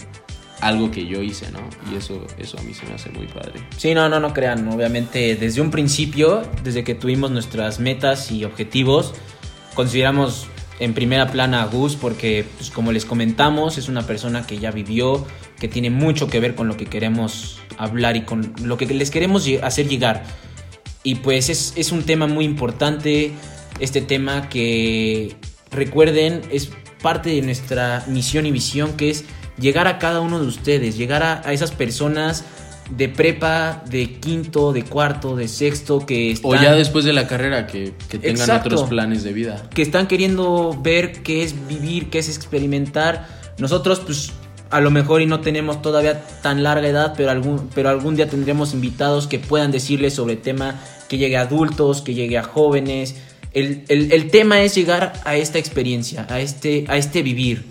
algo 0.61 0.91
que 0.91 1.07
yo 1.07 1.23
hice, 1.23 1.51
¿no? 1.53 1.61
Y 1.91 1.97
eso, 1.97 2.27
eso 2.39 2.59
a 2.59 2.63
mí 2.63 2.75
se 2.75 2.87
me 2.87 2.95
hace 2.95 3.11
muy 3.11 3.27
padre. 3.27 3.61
Sí, 3.77 3.95
no, 3.95 4.09
no, 4.09 4.21
no 4.21 4.35
crean. 4.35 4.69
Obviamente, 4.69 5.37
desde 5.37 5.61
un 5.61 5.71
principio, 5.71 6.43
desde 6.63 6.85
que 6.85 6.95
tuvimos 6.95 7.31
nuestras 7.31 7.81
metas 7.81 8.31
y 8.31 8.45
objetivos, 8.45 9.15
consideramos 9.75 10.49
en 10.81 10.95
primera 10.95 11.31
plana 11.31 11.63
a 11.63 11.67
Gus 11.67 11.95
porque, 11.95 12.45
pues, 12.57 12.71
como 12.71 12.91
les 12.91 13.05
comentamos, 13.05 13.79
es 13.79 13.89
una 13.89 14.07
persona 14.07 14.47
que 14.47 14.59
ya 14.59 14.71
vivió, 14.71 15.27
que 15.59 15.69
tiene 15.69 15.91
mucho 15.91 16.27
que 16.27 16.41
ver 16.41 16.55
con 16.55 16.67
lo 16.67 16.77
que 16.77 16.87
queremos 16.87 17.61
hablar 17.77 18.17
y 18.17 18.23
con 18.23 18.53
lo 18.63 18.77
que 18.77 18.87
les 18.87 19.11
queremos 19.11 19.47
hacer 19.63 19.89
llegar. 19.89 20.25
Y 21.03 21.17
pues 21.17 21.49
es, 21.49 21.75
es 21.77 21.93
un 21.93 22.03
tema 22.03 22.27
muy 22.27 22.45
importante, 22.45 23.33
este 23.79 24.01
tema 24.01 24.49
que, 24.49 25.37
recuerden, 25.71 26.43
es 26.51 26.71
parte 27.03 27.31
de 27.31 27.43
nuestra 27.43 28.05
misión 28.09 28.47
y 28.47 28.51
visión, 28.51 28.97
que 28.97 29.11
es 29.11 29.25
llegar 29.59 29.87
a 29.87 29.99
cada 29.99 30.21
uno 30.21 30.41
de 30.41 30.47
ustedes, 30.47 30.97
llegar 30.97 31.23
a 31.23 31.53
esas 31.53 31.73
personas 31.73 32.45
de 32.97 33.09
prepa, 33.09 33.83
de 33.89 34.15
quinto, 34.17 34.73
de 34.73 34.83
cuarto, 34.85 35.37
de 35.37 35.49
sexto, 35.49 36.05
que 36.05 36.33
están, 36.33 36.51
O 36.51 36.55
ya 36.55 36.75
después 36.75 37.05
de 37.05 37.13
la 37.13 37.27
carrera, 37.27 37.67
que, 37.67 37.93
que 38.09 38.19
tengan 38.19 38.41
Exacto. 38.41 38.69
otros 38.75 38.89
planes 38.89 39.23
de 39.23 39.33
vida. 39.33 39.69
que 39.75 39.83
están 39.83 40.07
queriendo 40.07 40.79
ver 40.83 41.23
qué 41.23 41.43
es 41.43 41.55
vivir, 41.69 42.11
qué 42.11 42.19
es 42.19 42.29
experimentar. 42.29 43.27
Nosotros, 43.59 44.01
pues, 44.01 44.33
a 44.71 44.81
lo 44.81 44.91
mejor 44.91 45.21
y 45.21 45.27
no 45.27 45.41
tenemos 45.41 45.83
todavía 45.83 46.23
tan 46.43 46.63
larga 46.63 46.87
edad, 46.89 47.15
pero 47.17 47.31
algún, 47.31 47.69
pero 47.75 47.89
algún 47.89 48.17
día 48.17 48.29
tendremos 48.29 48.73
invitados 48.75 49.27
que 49.27 49.39
puedan 49.39 49.71
decirles 49.73 50.15
sobre 50.15 50.35
el 50.35 50.41
tema 50.41 50.81
que 51.09 51.19
llegue 51.19 51.37
a 51.37 51.43
adultos, 51.43 52.03
que 52.03 52.15
llegue 52.15 52.39
a 52.39 52.43
jóvenes. 52.45 53.17
El, 53.53 53.85
el- 53.89 54.13
el 54.13 54.31
tema 54.31 54.61
es 54.63 54.75
llegar 54.77 55.13
a 55.25 55.35
esta 55.37 55.59
experiencia, 55.59 56.25
a 56.31 56.39
este, 56.41 56.85
a 56.89 56.97
este 56.97 57.23
vivir. 57.23 57.65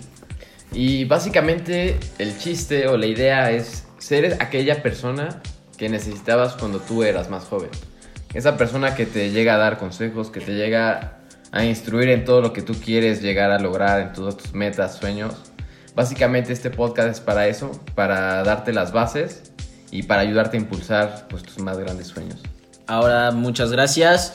Y 0.72 1.04
básicamente 1.04 1.98
el 2.18 2.38
chiste 2.38 2.86
o 2.86 2.96
la 2.96 3.06
idea 3.06 3.50
es 3.50 3.84
ser 4.10 4.38
aquella 4.40 4.82
persona 4.82 5.40
que 5.78 5.88
necesitabas 5.88 6.54
cuando 6.54 6.80
tú 6.80 7.04
eras 7.04 7.30
más 7.30 7.44
joven. 7.44 7.70
Esa 8.34 8.56
persona 8.56 8.96
que 8.96 9.06
te 9.06 9.30
llega 9.30 9.54
a 9.54 9.56
dar 9.56 9.78
consejos, 9.78 10.30
que 10.30 10.40
te 10.40 10.56
llega 10.56 11.20
a 11.52 11.64
instruir 11.64 12.08
en 12.08 12.24
todo 12.24 12.40
lo 12.40 12.52
que 12.52 12.60
tú 12.60 12.74
quieres 12.74 13.22
llegar 13.22 13.52
a 13.52 13.60
lograr, 13.60 14.00
en 14.00 14.12
todas 14.12 14.36
tus 14.36 14.52
metas, 14.52 14.96
sueños. 14.96 15.34
Básicamente 15.94 16.52
este 16.52 16.70
podcast 16.70 17.08
es 17.08 17.20
para 17.20 17.46
eso, 17.46 17.70
para 17.94 18.42
darte 18.42 18.72
las 18.72 18.90
bases 18.90 19.52
y 19.92 20.02
para 20.02 20.22
ayudarte 20.22 20.56
a 20.56 20.60
impulsar 20.60 21.28
pues, 21.30 21.44
tus 21.44 21.60
más 21.60 21.78
grandes 21.78 22.08
sueños. 22.08 22.40
Ahora, 22.88 23.30
muchas 23.30 23.70
gracias 23.70 24.34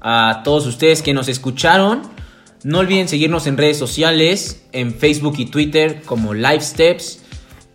a 0.00 0.42
todos 0.44 0.66
ustedes 0.66 1.02
que 1.02 1.14
nos 1.14 1.26
escucharon. 1.26 2.02
No 2.62 2.78
olviden 2.78 3.08
seguirnos 3.08 3.48
en 3.48 3.56
redes 3.56 3.76
sociales, 3.76 4.62
en 4.70 4.94
Facebook 4.94 5.34
y 5.38 5.46
Twitter 5.46 6.02
como 6.02 6.32
Live 6.32 6.60
Steps 6.60 7.25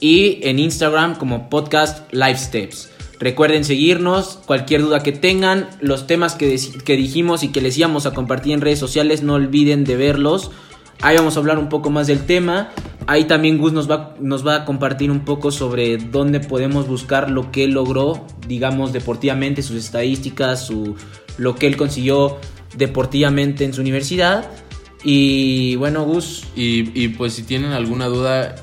y 0.01 0.39
en 0.41 0.59
Instagram 0.59 1.15
como 1.15 1.49
Podcast 1.49 2.11
Live 2.11 2.37
Steps. 2.37 2.89
Recuerden 3.19 3.63
seguirnos, 3.63 4.39
cualquier 4.45 4.81
duda 4.81 5.03
que 5.03 5.13
tengan, 5.13 5.69
los 5.79 6.07
temas 6.07 6.35
que, 6.35 6.59
que 6.83 6.97
dijimos 6.97 7.43
y 7.43 7.49
que 7.49 7.61
les 7.61 7.77
íbamos 7.77 8.05
a 8.05 8.13
compartir 8.13 8.51
en 8.53 8.61
redes 8.61 8.79
sociales, 8.79 9.23
no 9.23 9.35
olviden 9.35 9.85
de 9.85 9.95
verlos. 9.95 10.51
Ahí 11.01 11.15
vamos 11.15 11.37
a 11.37 11.39
hablar 11.39 11.59
un 11.59 11.69
poco 11.69 11.89
más 11.89 12.07
del 12.07 12.25
tema. 12.25 12.71
Ahí 13.07 13.25
también 13.25 13.57
Gus 13.57 13.73
nos 13.73 13.89
va, 13.89 14.15
nos 14.19 14.45
va 14.45 14.55
a 14.55 14.65
compartir 14.65 15.09
un 15.09 15.21
poco 15.21 15.51
sobre 15.51 15.97
dónde 15.97 16.39
podemos 16.39 16.87
buscar 16.87 17.29
lo 17.29 17.51
que 17.51 17.63
él 17.63 17.71
logró, 17.71 18.25
digamos, 18.47 18.93
deportivamente, 18.93 19.63
sus 19.63 19.77
estadísticas, 19.77 20.65
su, 20.65 20.95
lo 21.37 21.55
que 21.55 21.67
él 21.67 21.77
consiguió 21.77 22.37
deportivamente 22.75 23.65
en 23.65 23.73
su 23.73 23.81
universidad. 23.81 24.49
Y 25.03 25.75
bueno, 25.77 26.05
Gus, 26.05 26.45
y, 26.55 27.07
pues 27.09 27.33
si 27.33 27.43
tienen 27.43 27.71
alguna 27.71 28.05
duda, 28.05 28.55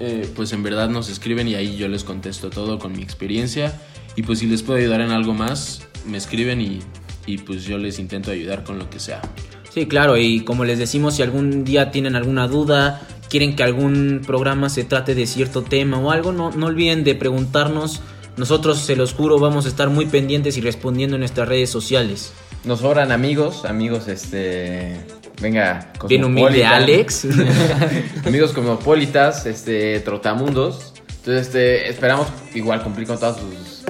eh, 0.00 0.28
pues 0.34 0.52
en 0.52 0.62
verdad 0.62 0.88
nos 0.88 1.08
escriben 1.08 1.48
y 1.48 1.54
ahí 1.54 1.76
yo 1.76 1.88
les 1.88 2.04
contesto 2.04 2.50
todo 2.50 2.78
con 2.78 2.92
mi 2.92 3.02
experiencia. 3.02 3.80
Y 4.14 4.22
pues 4.22 4.38
si 4.38 4.46
les 4.46 4.62
puedo 4.62 4.78
ayudar 4.78 5.00
en 5.00 5.10
algo 5.10 5.34
más, 5.34 5.86
me 6.06 6.16
escriben 6.16 6.60
y, 6.60 6.80
y 7.26 7.38
pues 7.38 7.64
yo 7.64 7.78
les 7.78 7.98
intento 7.98 8.30
ayudar 8.30 8.64
con 8.64 8.78
lo 8.78 8.88
que 8.88 8.98
sea. 8.98 9.20
Sí, 9.72 9.86
claro, 9.86 10.16
y 10.16 10.40
como 10.40 10.64
les 10.64 10.78
decimos, 10.78 11.16
si 11.16 11.22
algún 11.22 11.64
día 11.64 11.90
tienen 11.90 12.16
alguna 12.16 12.48
duda, 12.48 13.06
quieren 13.28 13.56
que 13.56 13.62
algún 13.62 14.22
programa 14.26 14.70
se 14.70 14.84
trate 14.84 15.14
de 15.14 15.26
cierto 15.26 15.62
tema 15.62 15.98
o 15.98 16.10
algo, 16.10 16.32
no, 16.32 16.50
no 16.50 16.66
olviden 16.66 17.04
de 17.04 17.14
preguntarnos. 17.14 18.00
Nosotros, 18.38 18.78
se 18.78 18.96
los 18.96 19.12
juro, 19.12 19.38
vamos 19.38 19.66
a 19.66 19.68
estar 19.68 19.90
muy 19.90 20.06
pendientes 20.06 20.56
y 20.56 20.60
respondiendo 20.60 21.16
en 21.16 21.20
nuestras 21.20 21.48
redes 21.48 21.70
sociales. 21.70 22.32
Nos 22.64 22.80
sobran 22.80 23.12
amigos, 23.12 23.64
amigos, 23.64 24.08
este... 24.08 24.96
Venga, 25.40 25.92
Bien 26.08 26.24
humilde. 26.24 26.64
Alex. 26.64 27.26
amigos 28.26 28.52
cosmopolitas, 28.52 29.46
este, 29.46 30.00
trotamundos. 30.00 30.94
Entonces, 31.08 31.46
este, 31.48 31.90
esperamos 31.90 32.28
igual 32.54 32.82
cumplir 32.82 33.06
con 33.06 33.18
todas 33.18 33.36
sus, 33.36 33.84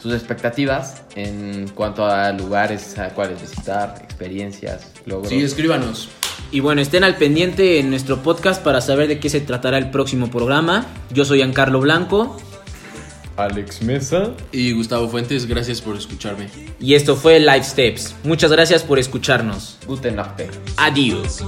sus 0.00 0.12
expectativas 0.12 1.02
en 1.16 1.68
cuanto 1.74 2.06
a 2.06 2.30
lugares 2.32 2.98
a 2.98 3.08
cuales 3.10 3.40
visitar, 3.40 3.94
experiencias, 4.04 4.92
logros. 5.06 5.28
Sí, 5.30 5.42
escríbanos. 5.42 6.10
y 6.52 6.60
bueno, 6.60 6.80
estén 6.80 7.02
al 7.04 7.16
pendiente 7.16 7.80
en 7.80 7.90
nuestro 7.90 8.22
podcast 8.22 8.62
para 8.62 8.80
saber 8.80 9.08
de 9.08 9.18
qué 9.18 9.30
se 9.30 9.40
tratará 9.40 9.78
el 9.78 9.90
próximo 9.90 10.30
programa. 10.30 10.86
Yo 11.10 11.24
soy 11.24 11.38
Giancarlo 11.38 11.80
Blanco 11.80 12.36
Alex 13.36 13.82
Mesa. 13.82 14.30
Y 14.52 14.72
Gustavo 14.72 15.08
Fuentes, 15.08 15.46
gracias 15.46 15.80
por 15.80 15.96
escucharme. 15.96 16.48
y 16.80 16.94
esto 16.94 17.16
fue 17.16 17.38
Live 17.40 17.64
Steps. 17.64 18.14
Muchas 18.24 18.50
gracias 18.50 18.82
por 18.82 18.98
escucharnos. 18.98 19.78
Guten 19.86 20.16
Nacht. 20.16 20.40
Adiós. 20.76 21.42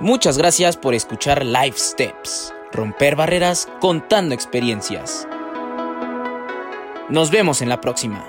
Muchas 0.00 0.36
gracias 0.36 0.76
por 0.76 0.92
escuchar 0.92 1.46
Life 1.46 1.78
Steps, 1.78 2.52
romper 2.72 3.16
barreras 3.16 3.68
contando 3.80 4.34
experiencias. 4.34 5.26
Nos 7.08 7.30
vemos 7.30 7.62
en 7.62 7.70
la 7.70 7.80
próxima. 7.80 8.24